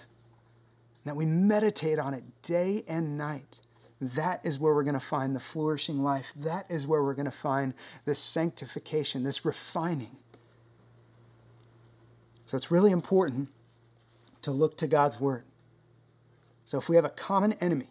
that 1.06 1.16
we 1.16 1.24
meditate 1.24 1.98
on 1.98 2.12
it 2.12 2.22
day 2.42 2.84
and 2.86 3.16
night. 3.16 3.60
That 3.98 4.40
is 4.44 4.58
where 4.58 4.74
we're 4.74 4.84
going 4.84 4.94
to 4.94 5.00
find 5.00 5.34
the 5.34 5.40
flourishing 5.40 6.00
life. 6.00 6.32
That 6.36 6.66
is 6.68 6.86
where 6.86 7.02
we're 7.02 7.14
going 7.14 7.24
to 7.24 7.30
find 7.30 7.72
this 8.04 8.18
sanctification, 8.18 9.24
this 9.24 9.44
refining. 9.46 10.16
So 12.44 12.58
it's 12.58 12.70
really 12.70 12.90
important 12.90 13.48
to 14.42 14.50
look 14.50 14.76
to 14.78 14.86
God's 14.86 15.20
word. 15.20 15.44
So 16.64 16.78
if 16.78 16.88
we 16.88 16.96
have 16.96 17.04
a 17.04 17.10
common 17.10 17.54
enemy 17.54 17.90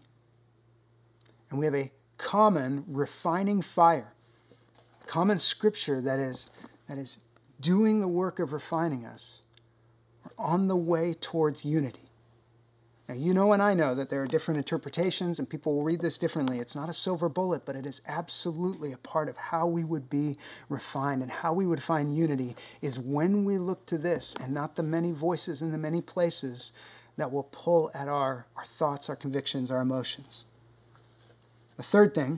and 1.50 1.60
we 1.60 1.66
have 1.66 1.76
a 1.76 1.92
common 2.18 2.86
refining 2.88 3.62
fire, 3.62 4.14
common 5.06 5.38
scripture 5.38 6.02
that 6.02 6.20
is, 6.20 6.50
that 6.88 6.98
is 6.98 7.24
doing 7.60 8.02
the 8.02 8.08
work 8.08 8.40
of 8.40 8.54
refining 8.54 9.06
us, 9.06 9.42
we're 10.24 10.46
on 10.46 10.68
the 10.68 10.76
way 10.76 11.14
towards 11.14 11.66
unity. 11.66 12.09
Now, 13.10 13.16
you 13.16 13.34
know 13.34 13.54
and 13.54 13.62
I 13.62 13.74
know 13.74 13.96
that 13.96 14.12
there 14.12 14.22
are 14.22 14.28
different 14.28 14.60
interpretations 14.60 15.40
and 15.40 15.50
people 15.50 15.74
will 15.74 15.82
read 15.82 16.00
this 16.00 16.20
differently. 16.20 16.60
It's 16.60 16.76
not 16.76 16.90
a 16.90 16.94
silver 16.94 17.28
bullet, 17.28 17.66
but 17.66 17.76
it 17.76 17.88
is 17.88 18.04
absolutely 18.08 18.92
a 18.92 18.98
part 18.98 19.28
of 19.28 19.36
how 19.36 19.66
we 19.66 19.84
would 19.84 20.12
be 20.12 20.38
refined 20.70 21.24
and 21.24 21.32
how 21.32 21.52
we 21.52 21.66
would 21.66 21.82
find 21.82 22.16
unity 22.16 22.56
is 22.84 23.00
when 23.00 23.46
we 23.46 23.58
look 23.58 23.88
to 23.88 23.98
this 23.98 24.36
and 24.36 24.54
not 24.54 24.76
the 24.76 24.84
many 24.84 25.12
voices 25.12 25.64
in 25.64 25.72
the 25.72 25.78
many 25.80 26.02
places 26.02 26.72
that 27.18 27.32
will 27.32 27.50
pull 27.52 27.90
at 27.96 28.08
our, 28.08 28.46
our 28.56 28.64
thoughts, 28.64 29.10
our 29.10 29.16
convictions, 29.16 29.72
our 29.72 29.82
emotions. 29.82 30.46
The 31.78 31.84
third 31.84 32.14
thing 32.14 32.38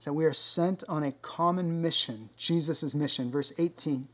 is 0.00 0.06
that 0.06 0.12
we 0.14 0.24
are 0.24 0.32
sent 0.32 0.82
on 0.88 1.04
a 1.04 1.12
common 1.12 1.80
mission, 1.80 2.30
Jesus' 2.36 2.96
mission. 2.96 3.30
Verse 3.30 3.52
18 3.58 4.08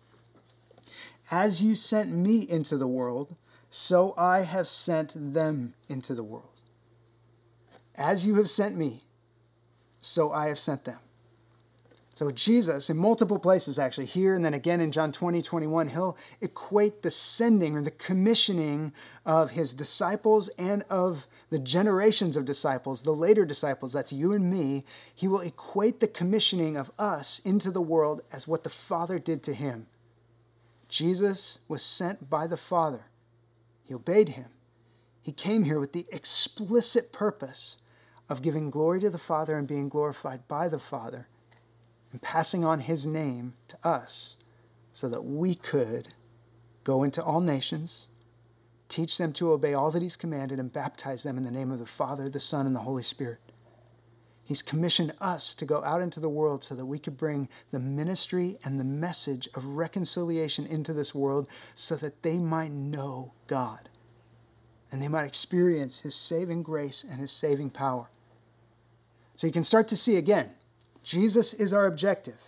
As 1.31 1.65
you 1.65 1.75
sent 1.75 2.13
me 2.13 2.41
into 2.41 2.77
the 2.77 2.87
world, 2.87 3.39
so 3.75 4.13
I 4.19 4.43
have 4.43 4.69
sent 4.69 5.15
them 5.17 5.73
into 5.89 6.15
the 6.15 6.23
world. 6.23 6.61
As 7.97 8.27
you 8.27 8.35
have 8.35 8.51
sent 8.51 8.77
me, 8.77 9.01
so 10.03 10.31
I 10.31 10.49
have 10.49 10.59
sent 10.59 10.85
them. 10.85 10.99
So 12.13 12.31
Jesus, 12.31 12.91
in 12.91 12.99
multiple 12.99 13.39
places 13.39 13.79
actually, 13.79 14.05
here 14.05 14.35
and 14.35 14.45
then 14.45 14.53
again 14.53 14.83
in 14.83 14.93
John 14.93 15.11
20, 15.11 15.41
21, 15.41 15.89
he'll 15.89 16.19
equate 16.43 17.01
the 17.01 17.11
sending 17.11 17.75
or 17.75 17.81
the 17.81 17.91
commissioning 17.91 18.93
of 19.25 19.53
his 19.53 19.73
disciples 19.73 20.51
and 20.59 20.85
of 20.91 21.27
the 21.49 21.59
generations 21.59 22.37
of 22.37 22.45
disciples, 22.45 23.03
the 23.03 23.13
later 23.13 23.47
disciples, 23.47 23.95
that's 23.95 24.13
you 24.13 24.35
and 24.35 24.51
me, 24.51 24.85
he 25.15 25.27
will 25.27 25.41
equate 25.41 26.01
the 26.01 26.09
commissioning 26.09 26.77
of 26.77 26.91
us 26.99 27.39
into 27.39 27.71
the 27.71 27.81
world 27.81 28.21
as 28.31 28.47
what 28.47 28.65
the 28.65 28.71
Father 28.71 29.19
did 29.19 29.43
to 29.45 29.55
him. 29.55 29.87
Jesus 30.89 31.59
was 31.69 31.83
sent 31.83 32.29
by 32.29 32.47
the 32.47 32.59
Father 32.59 33.07
he 33.93 33.95
obeyed 33.95 34.31
him. 34.31 34.47
He 35.21 35.33
came 35.33 35.65
here 35.65 35.79
with 35.79 35.93
the 35.93 36.07
explicit 36.11 37.13
purpose 37.13 37.77
of 38.27 38.41
giving 38.41 38.71
glory 38.71 39.01
to 39.01 39.11
the 39.11 39.19
Father 39.19 39.59
and 39.59 39.69
being 39.69 39.91
glorified 39.91 40.49
by 40.49 40.71
the 40.71 40.79
Father 40.79 41.29
and 42.11 42.23
passing 42.23 42.65
on 42.65 42.81
his 42.81 43.07
name 43.07 43.53
to 43.69 43.77
us 43.87 44.39
so 44.95 45.11
that 45.11 45.27
we 45.27 45.55
could 45.55 46.09
go 46.85 47.03
into 47.03 47.23
all 47.23 47.43
nations, 47.43 48.07
teach 48.89 49.19
them 49.19 49.35
to 49.35 49.53
obey 49.53 49.75
all 49.75 49.91
that 49.91 50.01
he's 50.01 50.17
commanded, 50.17 50.59
and 50.59 50.73
baptize 50.73 51.23
them 51.23 51.37
in 51.37 51.43
the 51.43 51.51
name 51.51 51.71
of 51.71 51.79
the 51.79 51.85
Father, 51.85 52.31
the 52.31 52.41
Son, 52.41 52.65
and 52.65 52.75
the 52.75 52.81
Holy 52.81 53.03
Spirit. 53.03 53.41
He's 54.53 54.61
commissioned 54.61 55.15
us 55.19 55.55
to 55.55 55.65
go 55.65 55.83
out 55.83 56.03
into 56.03 56.21
the 56.21 56.29
world 56.29 56.63
so 56.63 56.75
that 56.75 56.85
we 56.85 56.99
could 56.99 57.17
bring 57.17 57.49
the 57.71 57.81
ministry 57.81 58.59
and 58.63 58.79
the 58.79 58.85
message 58.85 59.49
of 59.55 59.65
reconciliation 59.65 60.67
into 60.67 60.93
this 60.93 61.15
world 61.15 61.49
so 61.75 61.97
that 61.97 62.23
they 62.23 62.37
might 62.37 62.71
know 62.71 63.33
God 63.47 63.89
and 64.91 65.01
they 65.01 65.09
might 65.09 65.25
experience 65.25 66.01
His 66.01 66.15
saving 66.15 66.65
grace 66.65 67.03
and 67.03 67.19
His 67.19 67.33
saving 67.33 67.71
power. 67.71 68.11
So 69.37 69.47
you 69.47 69.55
can 69.55 69.65
start 69.65 69.89
to 69.89 69.97
see 69.97 70.17
again, 70.17 70.51
Jesus 71.03 71.55
is 71.55 71.73
our 71.73 71.87
objective. 71.87 72.43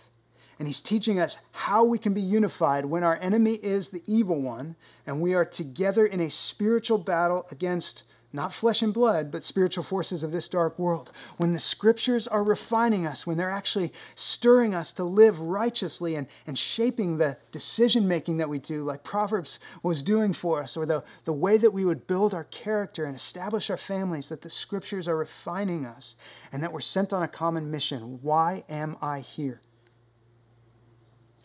And 0.59 0.67
he's 0.67 0.81
teaching 0.81 1.19
us 1.19 1.39
how 1.53 1.85
we 1.85 1.97
can 1.97 2.13
be 2.13 2.21
unified 2.21 2.85
when 2.85 3.03
our 3.03 3.17
enemy 3.19 3.53
is 3.55 3.89
the 3.89 4.03
evil 4.05 4.39
one 4.39 4.75
and 5.07 5.21
we 5.21 5.33
are 5.33 5.43
together 5.43 6.05
in 6.05 6.19
a 6.19 6.29
spiritual 6.29 6.99
battle 6.99 7.47
against 7.49 8.03
not 8.35 8.53
flesh 8.53 8.81
and 8.81 8.93
blood, 8.93 9.31
but 9.31 9.43
spiritual 9.43 9.83
forces 9.83 10.23
of 10.23 10.31
this 10.31 10.49
dark 10.49 10.77
world. 10.77 11.11
When 11.37 11.51
the 11.51 11.59
scriptures 11.59 12.27
are 12.27 12.43
refining 12.43 13.07
us, 13.07 13.25
when 13.25 13.37
they're 13.37 13.49
actually 13.49 13.93
stirring 14.13 14.75
us 14.75 14.91
to 14.93 15.03
live 15.03 15.39
righteously 15.39 16.15
and, 16.15 16.27
and 16.45 16.57
shaping 16.57 17.17
the 17.17 17.37
decision 17.51 18.07
making 18.07 18.37
that 18.37 18.49
we 18.49 18.59
do, 18.59 18.83
like 18.83 19.03
Proverbs 19.03 19.59
was 19.81 20.03
doing 20.03 20.33
for 20.33 20.61
us, 20.61 20.75
or 20.75 20.85
the, 20.85 21.03
the 21.23 21.33
way 21.33 21.57
that 21.57 21.71
we 21.71 21.85
would 21.85 22.05
build 22.05 22.33
our 22.33 22.43
character 22.45 23.05
and 23.05 23.15
establish 23.15 23.69
our 23.69 23.77
families, 23.77 24.29
that 24.29 24.41
the 24.41 24.49
scriptures 24.49 25.07
are 25.07 25.17
refining 25.17 25.85
us 25.85 26.15
and 26.51 26.61
that 26.61 26.73
we're 26.73 26.79
sent 26.81 27.13
on 27.13 27.23
a 27.23 27.27
common 27.27 27.71
mission. 27.71 28.19
Why 28.21 28.63
am 28.69 28.97
I 29.01 29.21
here? 29.21 29.61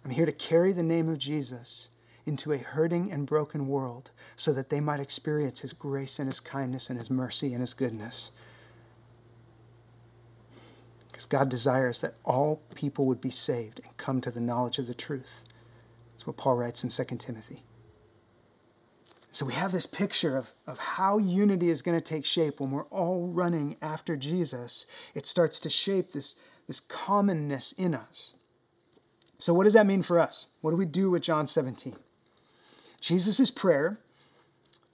I'm 0.05 0.11
here 0.11 0.27
to 0.27 0.33
carry 0.33 0.73
the 0.73 0.83
name 0.83 1.09
of 1.09 1.19
Jesus 1.19 1.91
into 2.27 2.53
a 2.53 2.59
hurting 2.59 3.11
and 3.11 3.27
broken 3.27 3.69
world 3.69 4.11
so 4.37 4.53
that 4.53 4.71
they 4.71 4.81
might 4.81 5.01
experience 5.01 5.61
His 5.61 5.73
grace 5.73 6.19
and 6.19 6.29
His 6.29 6.41
kindness 6.41 6.91
and 6.91 6.99
His 6.99 7.11
mercy 7.11 7.53
and 7.53 7.61
His 7.61 7.75
goodness. 7.75 8.31
Because 11.09 11.25
God 11.25 11.49
desires 11.49 12.01
that 12.01 12.15
all 12.25 12.63
people 12.75 13.07
would 13.07 13.21
be 13.21 13.31
saved 13.31 13.81
and 13.85 13.97
come 13.97 14.21
to 14.21 14.31
the 14.31 14.41
knowledge 14.41 14.79
of 14.79 14.87
the 14.87 14.95
truth. 14.95 15.45
That's 16.13 16.27
what 16.27 16.37
Paul 16.37 16.57
writes 16.57 16.85
in 16.85 16.91
2 16.91 17.17
Timothy. 17.17 17.63
So 19.33 19.47
we 19.47 19.53
have 19.55 19.73
this 19.73 19.87
picture 19.87 20.37
of, 20.37 20.53
of 20.67 20.79
how 20.79 21.19
unity 21.19 21.71
is 21.71 21.83
going 21.83 21.97
to 21.97 22.05
take 22.05 22.25
shape 22.25 22.59
when 22.59 22.73
we're 22.73 22.85
all 22.85 23.29
running 23.29 23.77
after 23.81 24.17
Jesus. 24.17 24.87
It 25.15 25.27
starts 25.27 25.61
to 25.61 25.71
shape 25.71 26.13
this, 26.13 26.37
this 26.67 26.81
commonness 26.81 27.73
in 27.73 27.95
us. 27.95 28.35
So, 29.39 29.55
what 29.55 29.65
does 29.65 29.73
that 29.73 29.87
mean 29.87 30.03
for 30.03 30.19
us? 30.19 30.49
What 30.61 30.73
do 30.73 30.77
we 30.77 30.85
do 30.85 31.11
with 31.11 31.23
John 31.23 31.47
17? 31.47 31.97
Jesus' 33.01 33.51
prayer 33.51 33.99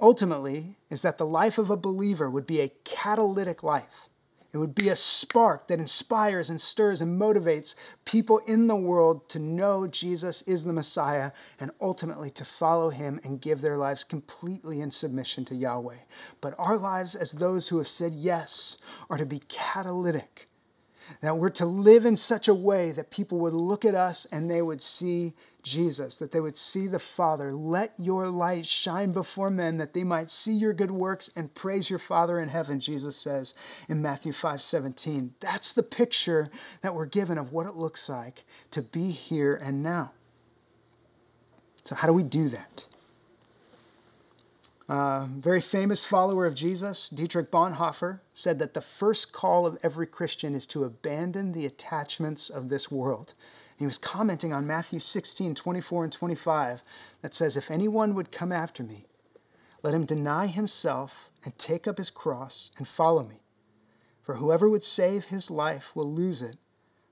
ultimately 0.01 0.77
is 0.91 1.03
that 1.03 1.19
the 1.19 1.27
life 1.27 1.59
of 1.59 1.71
a 1.71 1.77
believer 1.77 2.31
would 2.31 2.47
be 2.47 2.61
a 2.61 2.73
catalytic 2.85 3.63
life. 3.63 4.09
It 4.53 4.59
would 4.59 4.75
be 4.75 4.89
a 4.89 4.97
spark 4.97 5.69
that 5.69 5.81
inspires 5.81 6.49
and 6.49 6.59
stirs 6.59 7.03
and 7.03 7.21
motivates 7.21 7.75
people 8.07 8.39
in 8.47 8.69
the 8.69 8.77
world 8.77 9.29
to 9.31 9.39
know 9.39 9.87
Jesus 9.87 10.41
is 10.43 10.65
the 10.65 10.73
Messiah 10.73 11.33
and 11.61 11.73
ultimately 11.79 12.31
to 12.31 12.45
follow 12.45 12.89
him 12.89 13.21
and 13.23 13.41
give 13.41 13.61
their 13.61 13.77
lives 13.77 14.03
completely 14.03 14.81
in 14.81 14.91
submission 14.91 15.45
to 15.47 15.55
Yahweh. 15.55 15.99
But 16.41 16.55
our 16.59 16.79
lives, 16.79 17.15
as 17.15 17.33
those 17.33 17.69
who 17.69 17.77
have 17.77 17.89
said 17.89 18.15
yes, 18.15 18.79
are 19.11 19.19
to 19.19 19.27
be 19.27 19.43
catalytic. 19.49 20.47
That 21.21 21.39
we're 21.39 21.51
to 21.51 21.67
live 21.67 22.05
in 22.05 22.17
such 22.17 22.49
a 22.49 22.55
way 22.55 22.93
that 22.93 23.11
people 23.11 23.39
would 23.39 23.55
look 23.55 23.85
at 23.85 23.95
us 23.95 24.27
and 24.27 24.51
they 24.51 24.63
would 24.63 24.83
see 24.83 25.35
Jesus, 25.63 26.15
that 26.17 26.31
they 26.31 26.41
would 26.41 26.57
see 26.57 26.87
the 26.87 27.01
Father. 27.01 27.53
Let 27.53 27.93
your 27.99 28.29
light 28.29 28.67
shine 28.67 29.11
before 29.11 29.51
men 29.51 29.79
that 29.79 29.95
they 29.95 30.05
might 30.05 30.31
see 30.31 30.53
your 30.53 30.73
good 30.73 30.93
works 30.93 31.29
and 31.35 31.53
praise 31.55 31.91
your 31.91 31.99
Father 31.99 32.39
in 32.39 32.49
heaven, 32.49 32.79
Jesus 32.79 33.17
says 33.17 33.53
in 33.89 34.01
Matthew 34.01 34.33
5 34.33 34.63
17. 34.63 35.35
That's 35.41 35.73
the 35.73 35.83
picture 35.83 36.49
that 36.83 36.95
we're 36.95 37.07
given 37.07 37.37
of 37.37 37.53
what 37.53 37.67
it 37.67 37.75
looks 37.75 38.09
like 38.09 38.45
to 38.71 38.81
be 38.81 39.11
here 39.11 39.57
and 39.57 39.83
now. 39.83 40.13
So, 41.83 41.95
how 41.97 42.07
do 42.07 42.13
we 42.13 42.23
do 42.23 42.49
that? 42.49 42.87
Uh, 44.89 45.27
very 45.31 45.61
famous 45.61 46.05
follower 46.05 46.47
of 46.47 46.55
Jesus, 46.55 47.09
Dietrich 47.09 47.51
Bonhoeffer, 47.51 48.21
said 48.33 48.59
that 48.61 48.75
the 48.75 48.81
first 48.81 49.33
call 49.33 49.67
of 49.67 49.79
every 49.83 50.07
Christian 50.07 50.55
is 50.55 50.67
to 50.69 50.85
abandon 50.85 51.53
the 51.53 51.67
attachments 51.67 52.49
of 52.49 52.69
this 52.69 52.91
world 52.91 53.35
he 53.77 53.85
was 53.85 53.99
commenting 53.99 54.53
on 54.53 54.67
Matthew 54.67 55.01
16, 55.01 55.55
24, 55.55 56.05
and 56.05 56.13
25 56.13 56.83
that 57.21 57.35
says, 57.35 57.57
If 57.57 57.71
anyone 57.71 58.15
would 58.15 58.33
come 58.33 58.51
after 58.51 58.83
me, 58.83 59.05
let 59.83 59.93
him 59.95 60.07
deny 60.07 60.47
himself 60.47 61.31
and 61.45 61.57
take 61.59 61.87
up 61.87 61.99
his 61.99 62.11
cross 62.11 62.71
and 62.79 62.89
follow 62.89 63.23
me. 63.23 63.43
For 64.23 64.37
whoever 64.37 64.69
would 64.69 64.83
save 64.83 65.27
his 65.27 65.51
life 65.51 65.95
will 65.95 66.11
lose 66.11 66.41
it, 66.43 66.57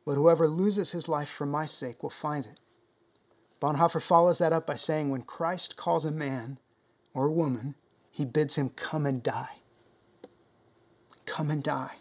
but 0.06 0.14
whoever 0.14 0.48
loses 0.48 0.92
his 0.92 1.08
life 1.08 1.28
for 1.28 1.46
my 1.46 1.66
sake 1.66 2.02
will 2.02 2.10
find 2.10 2.46
it. 2.46 2.58
Bonhoeffer 3.60 4.02
follows 4.02 4.38
that 4.38 4.52
up 4.52 4.66
by 4.66 4.74
saying, 4.74 5.10
When 5.10 5.22
Christ 5.22 5.76
calls 5.76 6.04
a 6.04 6.10
man 6.10 6.58
or 7.14 7.30
woman, 7.30 7.74
he 8.10 8.24
bids 8.24 8.56
him 8.56 8.70
come 8.70 9.06
and 9.06 9.22
die. 9.22 9.56
Come 11.24 11.50
and 11.50 11.62
die. 11.62 11.94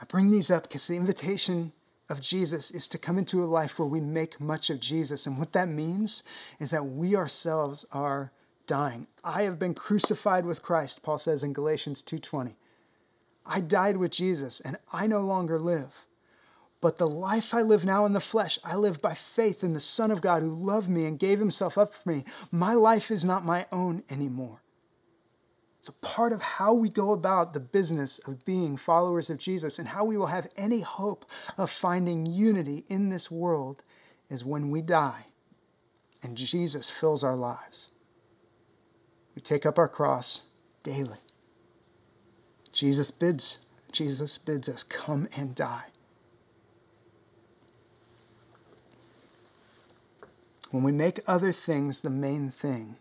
I 0.00 0.04
bring 0.06 0.30
these 0.30 0.50
up 0.50 0.64
because 0.64 0.86
the 0.86 0.96
invitation 0.96 1.72
of 2.08 2.20
Jesus 2.20 2.70
is 2.70 2.88
to 2.88 2.98
come 2.98 3.18
into 3.18 3.42
a 3.42 3.46
life 3.46 3.78
where 3.78 3.88
we 3.88 4.00
make 4.00 4.40
much 4.40 4.70
of 4.70 4.80
Jesus. 4.80 5.26
And 5.26 5.38
what 5.38 5.52
that 5.52 5.68
means 5.68 6.22
is 6.58 6.70
that 6.70 6.86
we 6.86 7.14
ourselves 7.14 7.84
are 7.92 8.32
dying. 8.66 9.06
I 9.24 9.42
have 9.42 9.58
been 9.58 9.74
crucified 9.74 10.44
with 10.44 10.62
Christ, 10.62 11.02
Paul 11.02 11.18
says 11.18 11.42
in 11.42 11.52
Galatians 11.52 12.02
2:20. 12.02 12.56
I 13.44 13.60
died 13.60 13.96
with 13.96 14.12
Jesus 14.12 14.60
and 14.60 14.76
I 14.92 15.06
no 15.06 15.20
longer 15.20 15.58
live. 15.58 16.06
But 16.80 16.96
the 16.96 17.08
life 17.08 17.52
I 17.52 17.62
live 17.62 17.84
now 17.84 18.06
in 18.06 18.12
the 18.12 18.20
flesh, 18.20 18.58
I 18.64 18.76
live 18.76 19.02
by 19.02 19.14
faith 19.14 19.62
in 19.62 19.74
the 19.74 19.80
Son 19.80 20.10
of 20.10 20.22
God 20.22 20.42
who 20.42 20.48
loved 20.48 20.88
me 20.88 21.04
and 21.04 21.18
gave 21.18 21.38
himself 21.38 21.76
up 21.76 21.92
for 21.92 22.08
me. 22.08 22.24
My 22.50 22.72
life 22.74 23.10
is 23.10 23.24
not 23.24 23.44
my 23.44 23.66
own 23.70 24.02
anymore. 24.08 24.62
So, 25.82 25.94
part 26.02 26.32
of 26.32 26.42
how 26.42 26.74
we 26.74 26.88
go 26.90 27.12
about 27.12 27.52
the 27.52 27.60
business 27.60 28.18
of 28.20 28.44
being 28.44 28.76
followers 28.76 29.30
of 29.30 29.38
Jesus 29.38 29.78
and 29.78 29.88
how 29.88 30.04
we 30.04 30.16
will 30.16 30.26
have 30.26 30.50
any 30.56 30.80
hope 30.80 31.24
of 31.56 31.70
finding 31.70 32.26
unity 32.26 32.84
in 32.88 33.08
this 33.08 33.30
world 33.30 33.82
is 34.28 34.44
when 34.44 34.70
we 34.70 34.82
die 34.82 35.26
and 36.22 36.36
Jesus 36.36 36.90
fills 36.90 37.24
our 37.24 37.36
lives. 37.36 37.90
We 39.34 39.42
take 39.42 39.64
up 39.64 39.78
our 39.78 39.88
cross 39.88 40.42
daily. 40.82 41.18
Jesus 42.72 43.10
bids, 43.10 43.58
Jesus 43.92 44.38
bids 44.38 44.68
us 44.68 44.82
come 44.82 45.28
and 45.36 45.54
die. 45.54 45.86
When 50.70 50.82
we 50.82 50.92
make 50.92 51.20
other 51.26 51.52
things 51.52 52.00
the 52.00 52.10
main 52.10 52.50
thing, 52.50 52.96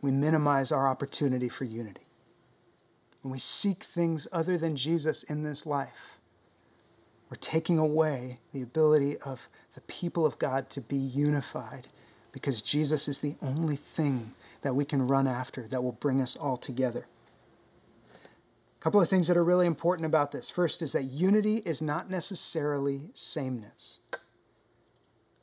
we 0.00 0.10
minimize 0.10 0.70
our 0.70 0.86
opportunity 0.88 1.48
for 1.48 1.64
unity. 1.64 2.06
When 3.22 3.32
we 3.32 3.38
seek 3.38 3.82
things 3.82 4.28
other 4.30 4.56
than 4.56 4.76
Jesus 4.76 5.22
in 5.22 5.42
this 5.42 5.66
life, 5.66 6.18
we're 7.30 7.36
taking 7.36 7.78
away 7.78 8.38
the 8.52 8.62
ability 8.62 9.18
of 9.18 9.48
the 9.74 9.80
people 9.82 10.24
of 10.24 10.38
God 10.38 10.70
to 10.70 10.80
be 10.80 10.96
unified 10.96 11.88
because 12.32 12.62
Jesus 12.62 13.08
is 13.08 13.18
the 13.18 13.36
only 13.42 13.76
thing 13.76 14.32
that 14.62 14.74
we 14.74 14.84
can 14.84 15.08
run 15.08 15.26
after 15.26 15.66
that 15.68 15.82
will 15.82 15.92
bring 15.92 16.20
us 16.20 16.36
all 16.36 16.56
together. 16.56 17.06
A 18.14 18.82
couple 18.82 19.00
of 19.00 19.08
things 19.08 19.28
that 19.28 19.36
are 19.36 19.44
really 19.44 19.66
important 19.66 20.06
about 20.06 20.30
this. 20.30 20.48
First 20.48 20.82
is 20.82 20.92
that 20.92 21.04
unity 21.04 21.62
is 21.64 21.82
not 21.82 22.08
necessarily 22.08 23.10
sameness. 23.12 23.98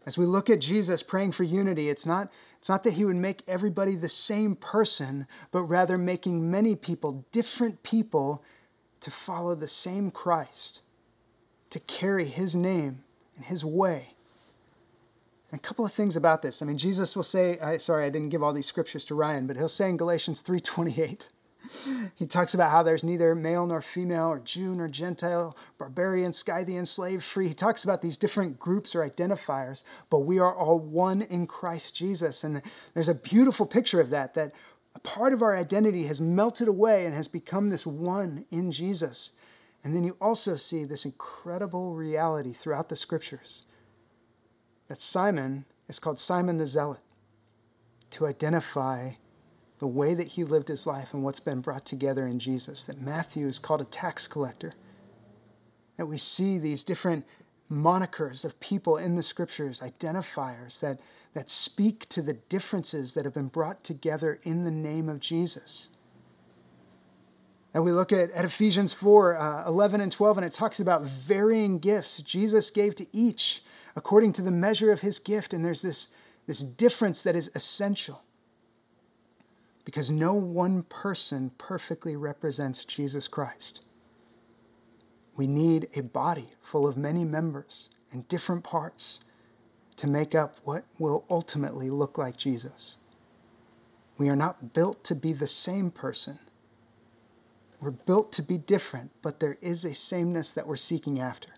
As 0.05 0.17
we 0.17 0.25
look 0.25 0.49
at 0.49 0.61
Jesus 0.61 1.01
praying 1.01 1.31
for 1.31 1.43
unity, 1.43 1.89
it's 1.89 2.05
not 2.05 2.31
it's 2.59 2.69
not 2.69 2.83
that 2.83 2.93
he 2.93 3.05
would 3.05 3.15
make 3.15 3.43
everybody 3.47 3.95
the 3.95 4.09
same 4.09 4.55
person, 4.55 5.27
but 5.51 5.61
rather 5.63 5.99
making 5.99 6.49
many 6.49 6.75
people, 6.75 7.23
different 7.31 7.83
people, 7.83 8.43
to 9.01 9.11
follow 9.11 9.53
the 9.53 9.67
same 9.67 10.09
Christ, 10.09 10.81
to 11.69 11.79
carry 11.79 12.25
his 12.25 12.55
name 12.55 13.03
and 13.35 13.45
his 13.45 13.63
way. 13.63 14.15
And 15.51 15.59
a 15.59 15.61
couple 15.61 15.85
of 15.85 15.91
things 15.91 16.15
about 16.15 16.41
this. 16.41 16.61
I 16.61 16.65
mean, 16.65 16.79
Jesus 16.79 17.15
will 17.15 17.23
say, 17.23 17.59
I, 17.59 17.77
sorry, 17.77 18.05
I 18.05 18.09
didn't 18.09 18.29
give 18.29 18.41
all 18.41 18.51
these 18.51 18.65
scriptures 18.65 19.05
to 19.05 19.15
Ryan, 19.15 19.45
but 19.45 19.57
he'll 19.57 19.69
say 19.69 19.89
in 19.89 19.97
Galatians 19.97 20.41
3:28, 20.41 21.29
he 22.15 22.25
talks 22.25 22.53
about 22.53 22.71
how 22.71 22.83
there's 22.83 23.03
neither 23.03 23.35
male 23.35 23.65
nor 23.65 23.81
female, 23.81 24.27
or 24.27 24.39
Jew 24.39 24.75
nor 24.75 24.87
Gentile, 24.87 25.57
barbarian, 25.77 26.33
Scythian, 26.33 26.85
slave, 26.85 27.23
free. 27.23 27.49
He 27.49 27.53
talks 27.53 27.83
about 27.83 28.01
these 28.01 28.17
different 28.17 28.59
groups 28.59 28.95
or 28.95 29.07
identifiers, 29.07 29.83
but 30.09 30.19
we 30.19 30.39
are 30.39 30.55
all 30.55 30.79
one 30.79 31.21
in 31.21 31.47
Christ 31.47 31.95
Jesus. 31.95 32.43
And 32.43 32.61
there's 32.93 33.09
a 33.09 33.15
beautiful 33.15 33.65
picture 33.65 34.01
of 34.01 34.09
that, 34.11 34.33
that 34.33 34.53
a 34.95 34.99
part 34.99 35.33
of 35.33 35.41
our 35.41 35.55
identity 35.55 36.05
has 36.05 36.21
melted 36.21 36.67
away 36.67 37.05
and 37.05 37.13
has 37.13 37.27
become 37.27 37.69
this 37.69 37.85
one 37.85 38.45
in 38.49 38.71
Jesus. 38.71 39.31
And 39.83 39.95
then 39.95 40.03
you 40.03 40.17
also 40.19 40.55
see 40.55 40.83
this 40.83 41.05
incredible 41.05 41.93
reality 41.93 42.53
throughout 42.53 42.89
the 42.89 42.95
scriptures 42.95 43.67
that 44.87 45.01
Simon 45.01 45.65
is 45.87 45.99
called 45.99 46.19
Simon 46.19 46.57
the 46.57 46.65
Zealot 46.65 47.01
to 48.11 48.25
identify 48.25 49.11
the 49.79 49.87
way 49.87 50.13
that 50.13 50.29
he 50.29 50.43
lived 50.43 50.67
his 50.67 50.87
life 50.87 51.13
and 51.13 51.23
what's 51.23 51.39
been 51.39 51.61
brought 51.61 51.85
together 51.85 52.25
in 52.25 52.39
Jesus. 52.39 52.83
That 52.83 53.01
Matthew 53.01 53.47
is 53.47 53.59
called 53.59 53.81
a 53.81 53.85
tax 53.85 54.27
collector. 54.27 54.73
That 55.97 56.07
we 56.07 56.17
see 56.17 56.57
these 56.57 56.83
different 56.83 57.25
monikers 57.71 58.45
of 58.45 58.59
people 58.59 58.97
in 58.97 59.15
the 59.15 59.23
scriptures, 59.23 59.81
identifiers 59.81 60.79
that, 60.79 60.99
that 61.33 61.49
speak 61.49 62.07
to 62.09 62.21
the 62.21 62.33
differences 62.33 63.13
that 63.13 63.25
have 63.25 63.33
been 63.33 63.47
brought 63.47 63.83
together 63.83 64.39
in 64.43 64.63
the 64.63 64.71
name 64.71 65.09
of 65.09 65.19
Jesus. 65.19 65.89
And 67.73 67.83
we 67.83 67.91
look 67.91 68.13
at, 68.13 68.31
at 68.31 68.45
Ephesians 68.45 68.93
4 68.93 69.35
uh, 69.35 69.67
11 69.67 69.99
and 69.99 70.11
12, 70.11 70.37
and 70.37 70.45
it 70.45 70.53
talks 70.53 70.79
about 70.79 71.03
varying 71.03 71.79
gifts 71.79 72.21
Jesus 72.21 72.69
gave 72.69 72.95
to 72.95 73.07
each 73.11 73.63
according 73.97 74.33
to 74.33 74.41
the 74.41 74.51
measure 74.51 74.91
of 74.91 75.01
his 75.01 75.19
gift. 75.19 75.53
And 75.53 75.65
there's 75.65 75.81
this, 75.81 76.09
this 76.47 76.59
difference 76.59 77.21
that 77.23 77.35
is 77.35 77.49
essential 77.55 78.23
because 79.85 80.11
no 80.11 80.33
one 80.33 80.83
person 80.83 81.51
perfectly 81.57 82.15
represents 82.15 82.83
Jesus 82.83 83.27
Christ. 83.27 83.85
We 85.37 85.47
need 85.47 85.87
a 85.95 86.01
body 86.01 86.47
full 86.61 86.87
of 86.87 86.97
many 86.97 87.23
members 87.23 87.89
and 88.11 88.27
different 88.27 88.63
parts 88.63 89.21
to 89.97 90.07
make 90.07 90.33
up 90.35 90.57
what 90.63 90.85
will 90.99 91.23
ultimately 91.29 91.89
look 91.89 92.17
like 92.17 92.35
Jesus. 92.35 92.97
We 94.17 94.29
are 94.29 94.35
not 94.35 94.73
built 94.73 95.03
to 95.05 95.15
be 95.15 95.33
the 95.33 95.47
same 95.47 95.91
person. 95.91 96.39
We're 97.79 97.91
built 97.91 98.31
to 98.33 98.41
be 98.41 98.57
different, 98.57 99.11
but 99.21 99.39
there 99.39 99.57
is 99.61 99.85
a 99.85 99.93
sameness 99.93 100.51
that 100.51 100.67
we're 100.67 100.77
seeking 100.77 101.19
after. 101.19 101.49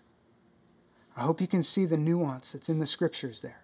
I 1.16 1.22
hope 1.22 1.40
you 1.40 1.46
can 1.46 1.62
see 1.62 1.84
the 1.84 1.96
nuance 1.96 2.52
that's 2.52 2.68
in 2.68 2.80
the 2.80 2.86
scriptures 2.86 3.40
there. 3.40 3.62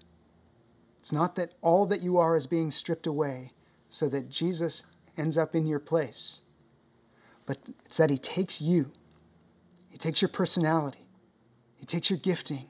It's 1.01 1.13
not 1.13 1.35
that 1.37 1.53
all 1.61 1.87
that 1.87 2.01
you 2.01 2.19
are 2.19 2.35
is 2.35 2.47
being 2.47 2.71
stripped 2.71 3.07
away, 3.07 3.53
so 3.95 4.09
that 4.09 4.29
Jesus 4.29 4.83
ends 5.17 5.39
up 5.39 5.55
in 5.55 5.67
your 5.67 5.79
place. 5.79 6.41
But 7.47 7.59
it's 7.85 7.97
that 7.97 8.11
He 8.11 8.19
takes 8.19 8.61
you, 8.61 8.91
He 9.89 9.97
takes 9.97 10.21
your 10.21 10.31
personality, 10.31 11.07
He 11.77 11.87
takes 11.87 12.11
your 12.11 12.19
gifting, 12.19 12.67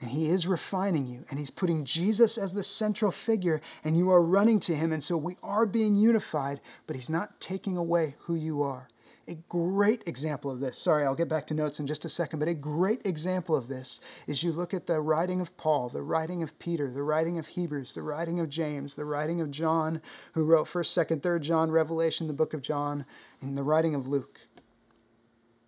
and 0.00 0.10
He 0.10 0.30
is 0.30 0.46
refining 0.46 1.06
you, 1.06 1.26
and 1.28 1.38
He's 1.38 1.50
putting 1.50 1.84
Jesus 1.84 2.38
as 2.38 2.54
the 2.54 2.62
central 2.62 3.10
figure, 3.10 3.60
and 3.84 3.94
you 3.94 4.10
are 4.10 4.22
running 4.22 4.58
to 4.60 4.74
Him. 4.74 4.90
And 4.90 5.04
so 5.04 5.18
we 5.18 5.36
are 5.42 5.66
being 5.66 5.96
unified, 5.96 6.62
but 6.86 6.96
He's 6.96 7.10
not 7.10 7.40
taking 7.40 7.76
away 7.76 8.16
who 8.20 8.34
you 8.34 8.62
are. 8.62 8.88
A 9.26 9.36
great 9.48 10.02
example 10.06 10.50
of 10.50 10.60
this, 10.60 10.76
sorry, 10.76 11.04
I'll 11.04 11.14
get 11.14 11.30
back 11.30 11.46
to 11.46 11.54
notes 11.54 11.80
in 11.80 11.86
just 11.86 12.04
a 12.04 12.10
second, 12.10 12.40
but 12.40 12.48
a 12.48 12.54
great 12.54 13.00
example 13.06 13.56
of 13.56 13.68
this 13.68 14.00
is 14.26 14.42
you 14.42 14.52
look 14.52 14.74
at 14.74 14.86
the 14.86 15.00
writing 15.00 15.40
of 15.40 15.56
Paul, 15.56 15.88
the 15.88 16.02
writing 16.02 16.42
of 16.42 16.58
Peter, 16.58 16.90
the 16.90 17.02
writing 17.02 17.38
of 17.38 17.48
Hebrews, 17.48 17.94
the 17.94 18.02
writing 18.02 18.38
of 18.38 18.50
James, 18.50 18.96
the 18.96 19.06
writing 19.06 19.40
of 19.40 19.50
John, 19.50 20.02
who 20.32 20.44
wrote 20.44 20.66
1st, 20.66 21.06
2nd, 21.06 21.20
3rd 21.20 21.40
John, 21.40 21.70
Revelation, 21.70 22.26
the 22.26 22.34
book 22.34 22.52
of 22.52 22.60
John, 22.60 23.06
and 23.40 23.56
the 23.56 23.62
writing 23.62 23.94
of 23.94 24.08
Luke. 24.08 24.40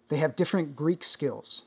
They 0.09 0.19
have 0.19 0.37
different 0.37 0.77
Greek 0.77 1.03
skills. 1.03 1.65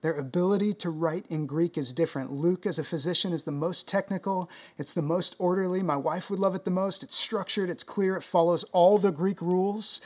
Their 0.00 0.14
ability 0.14 0.74
to 0.74 0.90
write 0.90 1.26
in 1.28 1.46
Greek 1.46 1.76
is 1.76 1.92
different. 1.92 2.30
Luke, 2.30 2.66
as 2.66 2.78
a 2.78 2.84
physician, 2.84 3.32
is 3.32 3.42
the 3.42 3.50
most 3.50 3.88
technical, 3.88 4.48
it's 4.76 4.94
the 4.94 5.02
most 5.02 5.34
orderly. 5.38 5.82
My 5.82 5.96
wife 5.96 6.30
would 6.30 6.38
love 6.38 6.54
it 6.54 6.64
the 6.64 6.70
most. 6.70 7.02
It's 7.02 7.16
structured, 7.16 7.68
it's 7.68 7.82
clear, 7.82 8.16
it 8.16 8.22
follows 8.22 8.64
all 8.72 8.98
the 8.98 9.10
Greek 9.10 9.40
rules. 9.40 10.00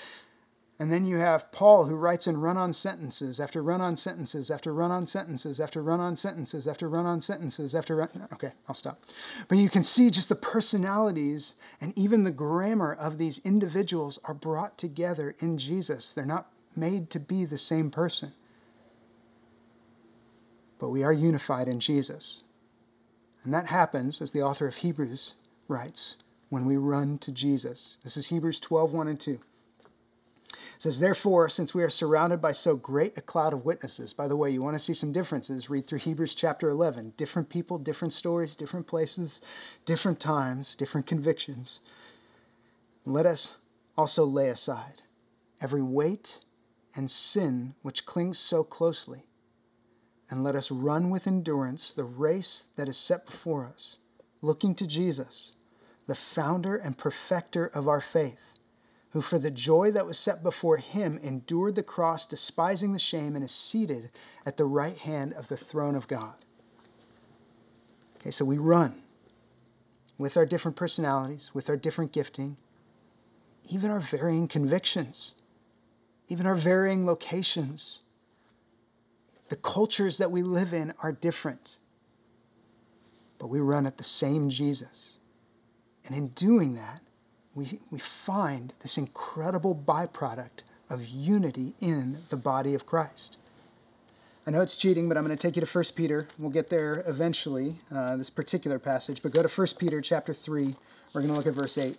And 0.83 0.93
then 0.93 1.07
you 1.07 1.19
have 1.19 1.53
Paul 1.53 1.85
who 1.85 1.95
writes 1.95 2.27
in 2.27 2.41
run 2.41 2.57
on 2.57 2.73
sentences 2.73 3.39
after 3.39 3.63
run 3.63 3.81
on 3.81 3.97
sentences 3.97 4.51
after 4.51 4.75
run 4.75 4.91
on 4.91 5.07
sentences 5.07 5.61
after 5.61 5.81
run 5.81 6.01
on 6.01 6.17
sentences 6.17 6.67
after 6.67 6.89
run 6.89 7.07
on 7.07 7.21
sentences 7.21 7.73
after 7.73 7.95
run. 7.95 8.27
Okay, 8.33 8.51
I'll 8.69 8.75
stop. 8.75 9.05
But 9.47 9.59
you 9.59 9.71
can 9.71 9.85
see 9.85 10.11
just 10.11 10.29
the 10.29 10.35
personalities 10.35 11.55
and 11.81 11.97
even 11.97 12.25
the 12.25 12.33
grammar 12.33 12.93
of 12.93 13.19
these 13.19 13.39
individuals 13.45 14.19
are 14.25 14.35
brought 14.35 14.77
together 14.77 15.37
in 15.39 15.57
Jesus. 15.57 16.13
They're 16.13 16.27
not 16.27 16.51
made 16.75 17.11
to 17.11 17.21
be 17.21 17.45
the 17.45 17.59
same 17.59 17.93
person 17.93 18.33
but 20.83 20.89
we 20.89 21.05
are 21.05 21.13
unified 21.13 21.69
in 21.69 21.79
Jesus. 21.79 22.43
And 23.45 23.55
that 23.55 23.69
happens, 23.69 24.21
as 24.21 24.33
the 24.33 24.43
author 24.43 24.67
of 24.67 24.79
Hebrews 24.79 25.37
writes, 25.69 26.17
when 26.49 26.67
we 26.67 26.77
run 26.77 27.19
to 27.19 27.31
Jesus. 27.31 27.99
This 28.03 28.17
is 28.17 28.31
Hebrews 28.31 28.59
12, 28.59 28.93
1 28.93 29.07
and 29.07 29.21
2. 29.21 29.39
It 30.83 30.91
says, 30.91 30.99
Therefore, 30.99 31.49
since 31.49 31.77
we 31.77 31.85
are 31.85 31.89
surrounded 31.89 32.43
by 32.43 32.51
so 32.51 32.75
great 32.75 33.17
a 33.17 33.21
cloud 33.21 33.53
of 33.53 33.65
witnesses, 33.65 34.13
by 34.13 34.27
the 34.27 34.35
way, 34.35 34.51
you 34.51 34.63
want 34.63 34.75
to 34.75 34.83
see 34.83 34.95
some 34.95 35.13
differences, 35.13 35.71
read 35.71 35.87
through 35.87 36.01
Hebrews 36.01 36.35
chapter 36.35 36.69
11. 36.69 37.13
Different 37.17 37.49
people, 37.49 37.79
different 37.79 38.13
stories, 38.13 38.57
different 38.57 38.89
places, 38.89 39.41
different 39.85 40.19
times, 40.19 40.75
different 40.75 41.07
convictions. 41.07 41.79
Let 43.07 43.27
us 43.27 43.59
also 43.97 44.25
lay 44.25 44.49
aside 44.49 45.03
every 45.61 45.83
weight 45.83 46.41
and 46.97 47.09
sin 47.09 47.77
which 47.83 48.05
clings 48.05 48.41
so 48.41 48.65
closely 48.65 49.27
and 50.29 50.43
let 50.43 50.57
us 50.57 50.73
run 50.73 51.11
with 51.11 51.29
endurance 51.29 51.93
the 51.93 52.03
race 52.03 52.67
that 52.75 52.89
is 52.89 52.97
set 52.97 53.25
before 53.27 53.65
us, 53.67 53.99
looking 54.41 54.75
to 54.75 54.89
Jesus, 54.89 55.53
the 56.09 56.17
founder 56.17 56.75
and 56.75 56.99
perfecter 56.99 57.67
of 57.69 57.87
our 57.87 58.01
faith, 58.01 58.52
who 59.13 59.21
for 59.21 59.39
the 59.39 59.51
joy 59.51 59.91
that 59.91 60.07
was 60.07 60.19
set 60.19 60.43
before 60.43 60.79
him 60.79 61.19
endured 61.23 61.75
the 61.75 61.83
cross, 61.83 62.27
despising 62.27 62.93
the 62.93 62.99
shame, 62.99 63.35
and 63.35 63.45
is 63.45 63.53
seated 63.53 64.11
at 64.45 64.57
the 64.57 64.65
right 64.65 64.99
hand 64.99 65.33
of 65.35 65.49
the 65.49 65.57
throne 65.57 65.95
of 65.95 66.09
God. 66.09 66.35
Okay, 68.17 68.31
so 68.31 68.45
we 68.45 68.59
run 68.59 68.95
with 70.19 70.37
our 70.37 70.47
different 70.47 70.77
personalities, 70.77 71.51
with 71.53 71.69
our 71.69 71.77
different 71.77 72.13
gifting, 72.13 72.57
even 73.69 73.91
our 73.91 74.01
varying 74.01 74.49
convictions, 74.49 75.35
even 76.29 76.47
our 76.47 76.55
varying 76.55 77.05
locations 77.05 78.03
the 79.53 79.57
cultures 79.57 80.17
that 80.17 80.31
we 80.31 80.43
live 80.43 80.73
in 80.73 80.95
are 81.03 81.13
different, 81.13 81.77
but 83.39 83.49
we 83.49 83.61
run 83.61 83.85
at 83.85 83.99
the 83.99 84.03
same 84.03 84.49
Jesus. 84.49 85.19
And 86.07 86.17
in 86.17 86.29
doing 86.29 86.73
that, 86.77 87.03
we, 87.55 87.79
we 87.91 87.99
find 87.99 88.73
this 88.81 88.97
incredible 88.97 89.75
byproduct 89.75 90.63
of 90.89 91.05
unity 91.07 91.75
in 91.81 92.19
the 92.29 92.37
body 92.37 92.75
of 92.75 92.87
Christ. 92.87 93.39
I 94.47 94.51
know 94.51 94.61
it's 94.61 94.77
cheating, 94.77 95.09
but 95.09 95.17
I'm 95.17 95.25
going 95.25 95.37
to 95.37 95.41
take 95.41 95.57
you 95.57 95.65
to 95.65 95.79
1 95.79 95.85
Peter. 95.95 96.27
We'll 96.39 96.51
get 96.51 96.69
there 96.69 97.05
eventually, 97.07 97.77
uh, 97.95 98.17
this 98.17 98.31
particular 98.31 98.79
passage. 98.79 99.23
But 99.23 99.33
go 99.33 99.43
to 99.43 99.49
1 99.49 99.67
Peter 99.79 100.01
chapter 100.01 100.33
3. 100.33 100.75
We're 101.13 101.21
going 101.21 101.29
to 101.31 101.37
look 101.37 101.47
at 101.47 101.55
verse 101.55 101.79
8. 101.79 101.97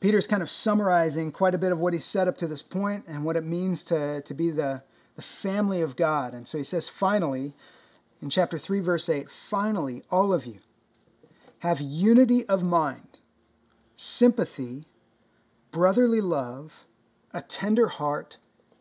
Peter's 0.00 0.26
kind 0.26 0.42
of 0.42 0.48
summarizing 0.48 1.32
quite 1.32 1.54
a 1.54 1.58
bit 1.58 1.72
of 1.72 1.80
what 1.80 1.92
he's 1.92 2.04
said 2.04 2.28
up 2.28 2.38
to 2.38 2.46
this 2.46 2.62
point 2.62 3.04
and 3.08 3.24
what 3.24 3.36
it 3.36 3.44
means 3.44 3.82
to, 3.84 4.22
to 4.22 4.34
be 4.34 4.50
the, 4.50 4.82
the 5.16 5.22
family 5.22 5.82
of 5.82 5.96
God. 5.96 6.32
And 6.32 6.46
so 6.46 6.56
he 6.56 6.64
says, 6.64 6.88
finally, 6.88 7.54
in 8.22 8.30
chapter 8.30 8.56
3, 8.56 8.80
verse 8.80 9.08
8, 9.08 9.30
finally, 9.30 10.02
all 10.10 10.32
of 10.32 10.46
you 10.46 10.60
have 11.68 11.80
unity 11.80 12.44
of 12.46 12.62
mind, 12.62 13.20
sympathy, 13.94 14.84
brotherly 15.70 16.20
love, 16.20 16.86
a 17.32 17.42
tender 17.42 17.88
heart, 17.88 18.38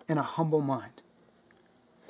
and 0.08 0.20
a 0.20 0.24
humble 0.24 0.62
mind. 0.62 1.02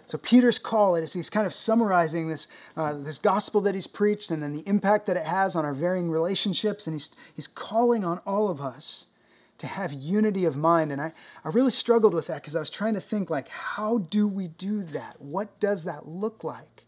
So 0.06 0.18
Peter's 0.20 0.60
call 0.60 0.96
is 0.96 1.14
he's 1.14 1.30
kind 1.30 1.48
of 1.48 1.54
summarizing 1.54 2.28
this, 2.28 2.48
uh, 2.78 2.94
this 2.94 3.18
gospel 3.18 3.62
that 3.62 3.74
he's 3.74 3.88
preached 3.88 4.30
and 4.30 4.44
then 4.44 4.54
the 4.54 4.68
impact 4.68 5.08
that 5.08 5.18
it 5.18 5.26
has 5.26 5.56
on 5.56 5.66
our 5.66 5.74
varying 5.74 6.12
relationships. 6.12 6.86
And 6.86 6.94
he's, 6.94 7.10
he's 7.34 7.48
calling 7.48 8.06
on 8.06 8.20
all 8.26 8.50
of 8.50 8.62
us 8.62 9.08
to 9.58 9.68
have 9.68 9.94
unity 9.94 10.46
of 10.46 10.56
mind. 10.56 10.92
And 10.92 11.02
I, 11.02 11.12
I 11.44 11.50
really 11.50 11.72
struggled 11.72 12.14
with 12.14 12.28
that 12.28 12.42
because 12.42 12.56
I 12.56 12.60
was 12.60 12.70
trying 12.70 12.94
to 12.94 13.02
think 13.02 13.30
like, 13.30 13.48
how 13.50 13.98
do 13.98 14.28
we 14.28 14.48
do 14.48 14.84
that? 14.84 15.20
What 15.20 15.60
does 15.60 15.86
that 15.86 16.08
look 16.08 16.44
like? 16.44 16.85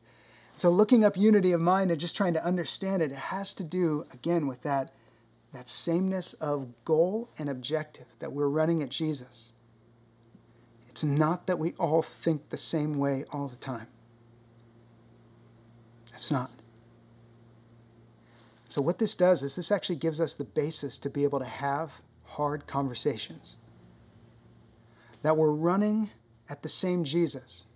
So 0.58 0.72
looking 0.72 1.06
up 1.06 1.16
unity 1.16 1.52
of 1.52 1.62
mind 1.62 1.92
and 1.92 2.00
just 2.00 2.18
trying 2.18 2.34
to 2.34 2.44
understand 2.44 3.04
it, 3.04 3.12
it 3.12 3.18
has 3.18 3.54
to 3.54 3.64
do, 3.64 4.06
again, 4.12 4.48
with 4.48 4.64
that, 4.64 4.92
that 5.54 5.70
sameness 5.70 6.34
of 6.34 6.84
goal 6.84 7.30
and 7.38 7.48
objective 7.48 8.08
that 8.18 8.34
we're 8.34 8.48
running 8.50 8.82
at 8.82 8.90
Jesus. 8.90 9.52
It's 10.90 11.04
not 11.04 11.46
that 11.46 11.60
we 11.60 11.74
all 11.74 12.02
think 12.02 12.50
the 12.50 12.58
same 12.58 12.98
way 12.98 13.24
all 13.32 13.48
the 13.48 13.56
time. 13.56 13.86
It's 16.12 16.32
not. 16.32 16.50
So, 18.68 18.82
what 18.82 18.98
this 18.98 19.14
does 19.14 19.44
is 19.44 19.56
this 19.56 19.72
actually 19.72 19.98
gives 19.98 20.20
us 20.20 20.34
the 20.34 20.44
basis 20.44 20.98
to 21.00 21.10
be 21.12 21.24
able 21.24 21.38
to 21.38 21.46
have 21.46 22.02
hard 22.26 22.66
conversations. 22.66 23.58
That 25.22 25.38
we're 25.38 25.52
running 25.52 26.10
at 26.50 26.64
the 26.64 26.70
same 26.70 27.04
Jesus, 27.04 27.67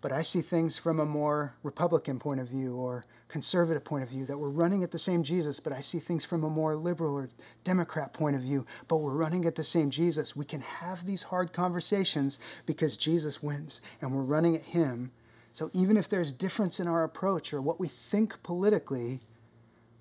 but 0.00 0.12
I 0.12 0.22
see 0.22 0.40
things 0.40 0.78
from 0.78 0.98
a 0.98 1.04
more 1.04 1.54
Republican 1.62 2.18
point 2.18 2.40
of 2.40 2.48
view 2.48 2.74
or 2.74 3.04
conservative 3.28 3.84
point 3.84 4.02
of 4.02 4.08
view, 4.08 4.24
that 4.26 4.38
we're 4.38 4.48
running 4.48 4.82
at 4.82 4.90
the 4.90 4.98
same 4.98 5.22
Jesus, 5.22 5.60
but 5.60 5.72
I 5.72 5.80
see 5.80 5.98
things 5.98 6.24
from 6.24 6.42
a 6.42 6.50
more 6.50 6.74
liberal 6.74 7.14
or 7.14 7.28
Democrat 7.64 8.12
point 8.12 8.34
of 8.34 8.42
view, 8.42 8.64
but 8.88 8.98
we're 8.98 9.12
running 9.12 9.44
at 9.44 9.54
the 9.54 9.64
same 9.64 9.90
Jesus. 9.90 10.34
We 10.34 10.44
can 10.44 10.62
have 10.62 11.04
these 11.04 11.24
hard 11.24 11.52
conversations 11.52 12.38
because 12.66 12.96
Jesus 12.96 13.42
wins 13.42 13.80
and 14.00 14.14
we're 14.14 14.22
running 14.22 14.56
at 14.56 14.62
Him. 14.62 15.12
So 15.52 15.70
even 15.72 15.96
if 15.96 16.08
there's 16.08 16.32
difference 16.32 16.80
in 16.80 16.88
our 16.88 17.04
approach 17.04 17.52
or 17.52 17.60
what 17.60 17.78
we 17.78 17.88
think 17.88 18.42
politically, 18.42 19.20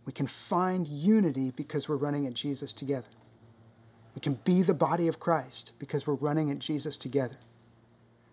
we 0.06 0.14
can 0.14 0.28
find 0.28 0.88
unity 0.88 1.52
because 1.52 1.90
we're 1.90 1.98
running 1.98 2.26
at 2.26 2.34
Jesus 2.34 2.74
together. 2.74 3.08
We 4.16 4.22
can 4.22 4.36
be 4.44 4.62
the 4.62 4.74
body 4.74 5.08
of 5.08 5.20
Christ 5.20 5.74
because 5.78 6.08
we're 6.08 6.16
running 6.16 6.50
at 6.50 6.60
Jesus 6.60 6.98
together. 6.98 7.38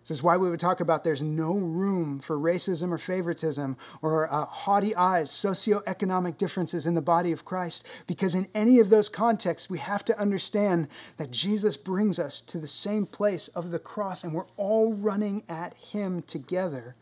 This 0.07 0.19
is 0.19 0.23
why 0.23 0.37
we 0.37 0.49
would 0.49 0.61
talk 0.61 0.79
about 0.79 1.03
there's 1.03 1.21
no 1.21 1.53
room 1.53 2.19
for 2.21 2.39
racism 2.39 2.93
or 2.93 2.97
favoritism 2.97 3.75
or 4.01 4.31
uh, 4.31 4.45
haughty 4.45 4.95
eyes, 4.95 5.29
socioeconomic 5.31 6.37
differences 6.37 6.87
in 6.87 6.93
the 6.93 7.01
body 7.01 7.33
of 7.33 7.43
Christ, 7.43 7.85
because 8.07 8.33
in 8.33 8.47
any 8.53 8.79
of 8.79 8.89
those 8.89 9.09
contexts, 9.09 9.69
we 9.69 9.79
have 9.79 10.05
to 10.05 10.17
understand 10.17 10.87
that 11.17 11.31
Jesus 11.31 11.75
brings 11.75 12.19
us 12.19 12.39
to 12.39 12.57
the 12.57 12.67
same 12.67 13.05
place 13.05 13.49
of 13.49 13.71
the 13.71 13.79
cross 13.79 14.23
and 14.23 14.33
we're 14.33 14.45
all 14.55 14.93
running 14.93 15.43
at 15.49 15.73
Him 15.73 16.21
together. 16.21 16.95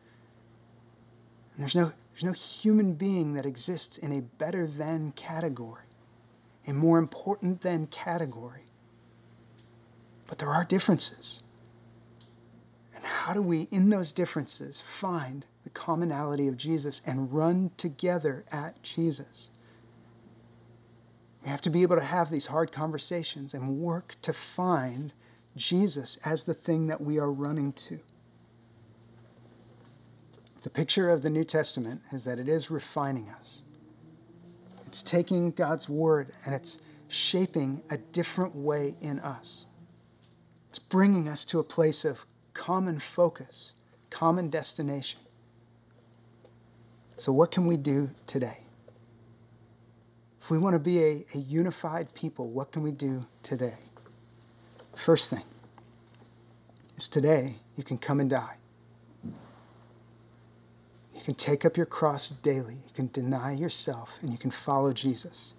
And 1.53 1.61
there's 1.61 1.75
no, 1.75 1.93
there's 2.11 2.23
no 2.23 2.31
human 2.31 2.95
being 2.95 3.35
that 3.35 3.45
exists 3.45 3.99
in 3.99 4.13
a 4.13 4.21
better 4.21 4.65
than 4.65 5.11
category, 5.11 5.85
a 6.65 6.73
more 6.73 6.97
important 6.97 7.61
than 7.61 7.85
category. 7.85 8.63
But 10.25 10.39
there 10.39 10.49
are 10.49 10.63
differences 10.63 11.43
how 13.05 13.33
do 13.33 13.41
we, 13.41 13.63
in 13.71 13.89
those 13.89 14.11
differences, 14.11 14.81
find 14.81 15.45
the 15.63 15.69
commonality 15.69 16.47
of 16.47 16.57
Jesus 16.57 17.01
and 17.05 17.31
run 17.31 17.71
together 17.77 18.45
at 18.51 18.81
Jesus? 18.81 19.51
We 21.43 21.49
have 21.49 21.61
to 21.61 21.69
be 21.69 21.83
able 21.83 21.97
to 21.97 22.03
have 22.03 22.31
these 22.31 22.47
hard 22.47 22.71
conversations 22.71 23.53
and 23.53 23.77
work 23.77 24.15
to 24.23 24.33
find 24.33 25.13
Jesus 25.55 26.17
as 26.25 26.43
the 26.43 26.55
thing 26.55 26.87
that 26.87 27.01
we 27.01 27.19
are 27.19 27.31
running 27.31 27.73
to. 27.73 27.99
The 30.63 30.71
picture 30.71 31.11
of 31.11 31.21
the 31.21 31.29
New 31.29 31.43
Testament 31.43 32.01
is 32.11 32.23
that 32.23 32.39
it 32.39 32.49
is 32.49 32.71
refining 32.71 33.29
us. 33.29 33.61
It's 34.87 35.03
taking 35.03 35.51
God's 35.51 35.87
word 35.87 36.31
and 36.43 36.55
it's 36.55 36.79
shaping 37.07 37.83
a 37.91 37.99
different 37.99 38.55
way 38.55 38.95
in 38.99 39.19
us. 39.19 39.67
It's 40.69 40.79
bringing 40.79 41.27
us 41.27 41.45
to 41.45 41.59
a 41.59 41.63
place 41.63 42.03
of 42.03 42.25
common 42.55 42.99
focus, 42.99 43.75
common 44.09 44.49
destination. 44.49 45.21
So, 47.17 47.31
what 47.31 47.51
can 47.51 47.67
we 47.67 47.77
do 47.77 48.09
today? 48.27 48.59
If 50.41 50.51
we 50.51 50.57
want 50.57 50.75
to 50.75 50.79
be 50.79 51.03
a, 51.03 51.25
a 51.35 51.37
unified 51.39 52.13
people, 52.15 52.49
what 52.49 52.71
can 52.71 52.83
we 52.83 52.91
do 52.91 53.27
today? 53.43 53.75
First 54.95 55.29
thing 55.29 55.43
is 56.97 57.07
today 57.09 57.57
you 57.77 57.83
can 57.83 57.99
come 57.99 58.19
and 58.19 58.29
die. 58.29 58.57
You 61.15 61.21
can 61.21 61.35
take 61.35 61.65
up 61.65 61.77
your 61.77 61.87
cross 61.87 62.29
daily. 62.29 62.75
You 62.75 62.93
can 62.95 63.09
deny 63.13 63.53
yourself 63.53 64.19
and 64.23 64.31
you 64.31 64.39
can 64.39 64.51
follow 64.51 64.93
Jesus. 64.93 65.53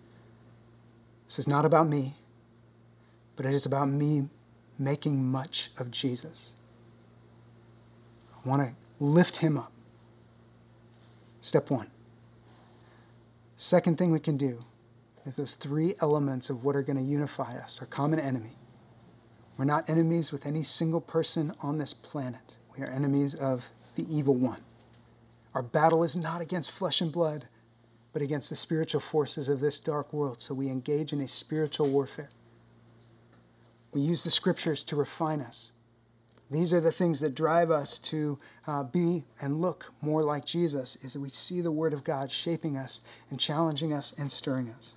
This 1.26 1.38
is 1.40 1.48
not 1.48 1.64
about 1.64 1.88
me. 1.88 2.16
but 3.36 3.46
it 3.46 3.54
is 3.54 3.66
about 3.66 3.88
me 3.88 4.28
making 4.78 5.24
much 5.24 5.70
of 5.78 5.90
Jesus. 5.90 6.56
Want 8.46 8.62
to 8.62 8.74
lift 9.00 9.38
him 9.38 9.58
up. 9.58 9.72
Step 11.40 11.70
one. 11.70 11.90
Second 13.56 13.98
thing 13.98 14.12
we 14.12 14.20
can 14.20 14.36
do 14.36 14.60
is 15.26 15.36
those 15.36 15.56
three 15.56 15.94
elements 16.00 16.48
of 16.48 16.64
what 16.64 16.76
are 16.76 16.82
going 16.82 16.96
to 16.96 17.02
unify 17.02 17.56
us 17.56 17.80
our 17.80 17.86
common 17.86 18.20
enemy. 18.20 18.52
We're 19.58 19.64
not 19.64 19.90
enemies 19.90 20.30
with 20.30 20.46
any 20.46 20.62
single 20.62 21.00
person 21.00 21.54
on 21.60 21.78
this 21.78 21.92
planet, 21.92 22.58
we 22.76 22.84
are 22.84 22.88
enemies 22.88 23.34
of 23.34 23.70
the 23.96 24.06
evil 24.14 24.34
one. 24.34 24.60
Our 25.54 25.62
battle 25.62 26.04
is 26.04 26.16
not 26.16 26.42
against 26.42 26.70
flesh 26.70 27.00
and 27.00 27.10
blood, 27.10 27.46
but 28.12 28.20
against 28.22 28.50
the 28.50 28.56
spiritual 28.56 29.00
forces 29.00 29.48
of 29.48 29.60
this 29.60 29.80
dark 29.80 30.12
world. 30.12 30.40
So 30.40 30.54
we 30.54 30.68
engage 30.68 31.12
in 31.12 31.20
a 31.20 31.28
spiritual 31.28 31.88
warfare. 31.88 32.28
We 33.92 34.02
use 34.02 34.22
the 34.22 34.30
scriptures 34.30 34.84
to 34.84 34.96
refine 34.96 35.40
us. 35.40 35.72
These 36.50 36.72
are 36.72 36.80
the 36.80 36.92
things 36.92 37.20
that 37.20 37.34
drive 37.34 37.70
us 37.70 37.98
to 38.00 38.38
uh, 38.66 38.84
be 38.84 39.24
and 39.40 39.60
look 39.60 39.92
more 40.00 40.22
like 40.22 40.44
Jesus, 40.44 40.96
is 41.02 41.14
that 41.14 41.20
we 41.20 41.28
see 41.28 41.60
the 41.60 41.72
Word 41.72 41.92
of 41.92 42.04
God 42.04 42.30
shaping 42.30 42.76
us 42.76 43.00
and 43.30 43.40
challenging 43.40 43.92
us 43.92 44.14
and 44.16 44.30
stirring 44.30 44.70
us. 44.70 44.94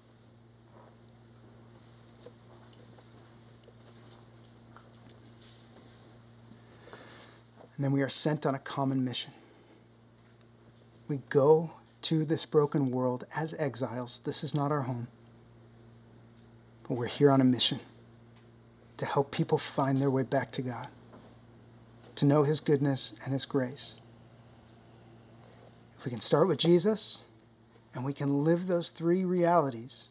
And 7.75 7.85
then 7.85 7.93
we 7.93 8.01
are 8.01 8.09
sent 8.09 8.45
on 8.45 8.55
a 8.55 8.59
common 8.59 9.05
mission. 9.05 9.31
We 11.07 11.21
go 11.29 11.71
to 12.03 12.25
this 12.25 12.45
broken 12.45 12.91
world 12.91 13.25
as 13.35 13.53
exiles. 13.53 14.19
This 14.19 14.43
is 14.43 14.53
not 14.53 14.71
our 14.71 14.81
home. 14.81 15.07
But 16.83 16.95
we're 16.95 17.07
here 17.07 17.31
on 17.31 17.39
a 17.39 17.45
mission 17.45 17.79
to 18.97 19.05
help 19.05 19.31
people 19.31 19.57
find 19.57 20.01
their 20.01 20.11
way 20.11 20.23
back 20.23 20.51
to 20.51 20.61
God, 20.61 20.89
to 22.19 22.25
know 22.25 22.43
His 22.43 22.59
goodness 22.59 23.13
and 23.23 23.33
His 23.33 23.45
grace. 23.45 23.95
If 25.97 26.05
we 26.05 26.11
can 26.11 26.19
start 26.19 26.47
with 26.47 26.57
Jesus 26.57 27.23
and 27.93 28.05
we 28.05 28.13
can 28.13 28.43
live 28.43 28.67
those 28.67 28.89
three 28.89 29.25
realities, 29.25 30.07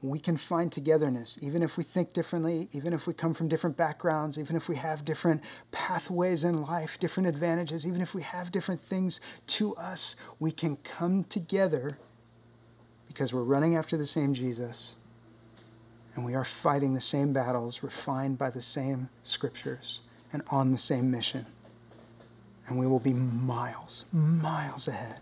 we 0.00 0.18
can 0.18 0.36
find 0.36 0.70
togetherness, 0.70 1.38
even 1.40 1.62
if 1.62 1.78
we 1.78 1.84
think 1.84 2.12
differently, 2.12 2.68
even 2.72 2.92
if 2.92 3.06
we 3.06 3.14
come 3.14 3.32
from 3.32 3.48
different 3.48 3.76
backgrounds, 3.76 4.38
even 4.38 4.54
if 4.54 4.68
we 4.68 4.76
have 4.76 5.04
different 5.04 5.42
pathways 5.72 6.44
in 6.44 6.62
life, 6.62 6.98
different 6.98 7.26
advantages, 7.26 7.86
even 7.86 8.02
if 8.02 8.14
we 8.14 8.22
have 8.22 8.52
different 8.52 8.80
things 8.80 9.20
to 9.46 9.74
us, 9.76 10.16
we 10.38 10.50
can 10.50 10.76
come 10.76 11.24
together 11.24 11.96
because 13.06 13.32
we're 13.32 13.42
running 13.42 13.76
after 13.76 13.96
the 13.96 14.06
same 14.06 14.34
Jesus 14.34 14.96
and 16.14 16.24
we 16.24 16.34
are 16.34 16.44
fighting 16.44 16.94
the 16.94 17.00
same 17.00 17.32
battles, 17.32 17.82
refined 17.82 18.38
by 18.38 18.50
the 18.50 18.62
same 18.62 19.08
scriptures, 19.22 20.02
and 20.34 20.42
on 20.50 20.70
the 20.72 20.78
same 20.78 21.10
mission. 21.10 21.46
And 22.68 22.78
we 22.78 22.86
will 22.86 23.00
be 23.00 23.14
miles, 23.14 24.04
miles 24.12 24.86
ahead 24.86 25.20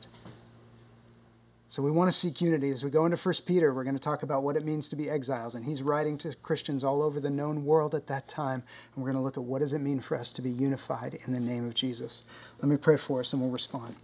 so 1.72 1.80
we 1.82 1.90
want 1.90 2.08
to 2.08 2.12
seek 2.12 2.42
unity. 2.42 2.68
As 2.68 2.84
we 2.84 2.90
go 2.90 3.06
into 3.06 3.16
1 3.16 3.34
Peter, 3.46 3.72
we're 3.72 3.82
going 3.82 3.96
to 3.96 4.02
talk 4.02 4.22
about 4.22 4.42
what 4.42 4.58
it 4.58 4.64
means 4.66 4.90
to 4.90 4.96
be 4.96 5.08
exiles. 5.08 5.54
And 5.54 5.64
he's 5.64 5.82
writing 5.82 6.18
to 6.18 6.34
Christians 6.42 6.84
all 6.84 7.00
over 7.00 7.18
the 7.18 7.30
known 7.30 7.64
world 7.64 7.94
at 7.94 8.08
that 8.08 8.28
time. 8.28 8.62
And 8.94 9.02
we're 9.02 9.10
going 9.10 9.16
to 9.16 9.24
look 9.24 9.38
at 9.38 9.44
what 9.44 9.60
does 9.60 9.72
it 9.72 9.78
mean 9.78 9.98
for 9.98 10.14
us 10.14 10.34
to 10.34 10.42
be 10.42 10.50
unified 10.50 11.16
in 11.26 11.32
the 11.32 11.40
name 11.40 11.66
of 11.66 11.74
Jesus. 11.74 12.24
Let 12.60 12.68
me 12.68 12.76
pray 12.76 12.98
for 12.98 13.20
us 13.20 13.32
and 13.32 13.40
we'll 13.40 13.50
respond. 13.50 13.96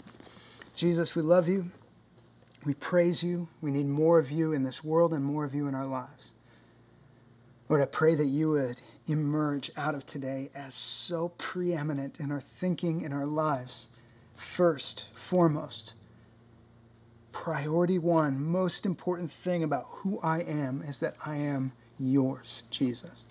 Jesus, 0.74 1.14
we 1.14 1.20
love 1.20 1.46
you. 1.46 1.66
We 2.64 2.72
praise 2.72 3.22
you. 3.22 3.48
We 3.60 3.70
need 3.70 3.86
more 3.86 4.18
of 4.18 4.30
you 4.30 4.54
in 4.54 4.62
this 4.62 4.82
world 4.82 5.12
and 5.12 5.22
more 5.22 5.44
of 5.44 5.54
you 5.54 5.68
in 5.68 5.74
our 5.74 5.86
lives. 5.86 6.32
Lord, 7.68 7.82
I 7.82 7.84
pray 7.84 8.14
that 8.14 8.28
you 8.28 8.48
would 8.48 8.80
emerge 9.08 9.70
out 9.76 9.94
of 9.94 10.06
today 10.06 10.50
as 10.54 10.74
so 10.74 11.30
preeminent 11.38 12.20
in 12.20 12.30
our 12.30 12.40
thinking, 12.40 13.02
in 13.02 13.12
our 13.12 13.26
lives, 13.26 13.88
first, 14.34 15.08
foremost 15.14 15.94
priority 17.38 18.00
one, 18.00 18.44
most 18.44 18.84
important 18.84 19.30
thing 19.30 19.62
about 19.62 19.86
who 19.88 20.18
I 20.24 20.40
am 20.40 20.82
is 20.82 20.98
that 20.98 21.14
I 21.24 21.36
am 21.36 21.70
yours, 21.96 22.64
Jesus. 22.68 23.24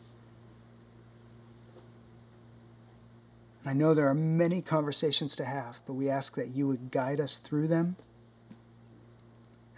I 3.65 3.73
know 3.73 3.93
there 3.93 4.07
are 4.07 4.13
many 4.13 4.61
conversations 4.61 5.35
to 5.35 5.45
have, 5.45 5.81
but 5.85 5.93
we 5.93 6.09
ask 6.09 6.35
that 6.35 6.47
you 6.47 6.67
would 6.67 6.89
guide 6.89 7.19
us 7.19 7.35
through 7.35 7.67
them 7.67 7.97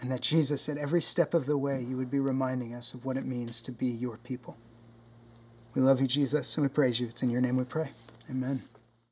and 0.00 0.12
that 0.12 0.20
Jesus, 0.20 0.68
at 0.68 0.78
every 0.78 1.02
step 1.02 1.34
of 1.34 1.46
the 1.46 1.58
way, 1.58 1.82
you 1.82 1.96
would 1.96 2.10
be 2.10 2.20
reminding 2.20 2.72
us 2.72 2.94
of 2.94 3.04
what 3.04 3.16
it 3.16 3.26
means 3.26 3.60
to 3.62 3.72
be 3.72 3.88
your 3.88 4.16
people. 4.18 4.56
We 5.74 5.82
love 5.82 6.00
you, 6.00 6.06
Jesus, 6.06 6.56
and 6.56 6.64
we 6.64 6.68
praise 6.68 6.98
you. 6.98 7.08
It's 7.08 7.22
in 7.22 7.30
your 7.30 7.40
name 7.40 7.56
we 7.56 7.64
pray. 7.64 7.90
Amen. 8.28 8.60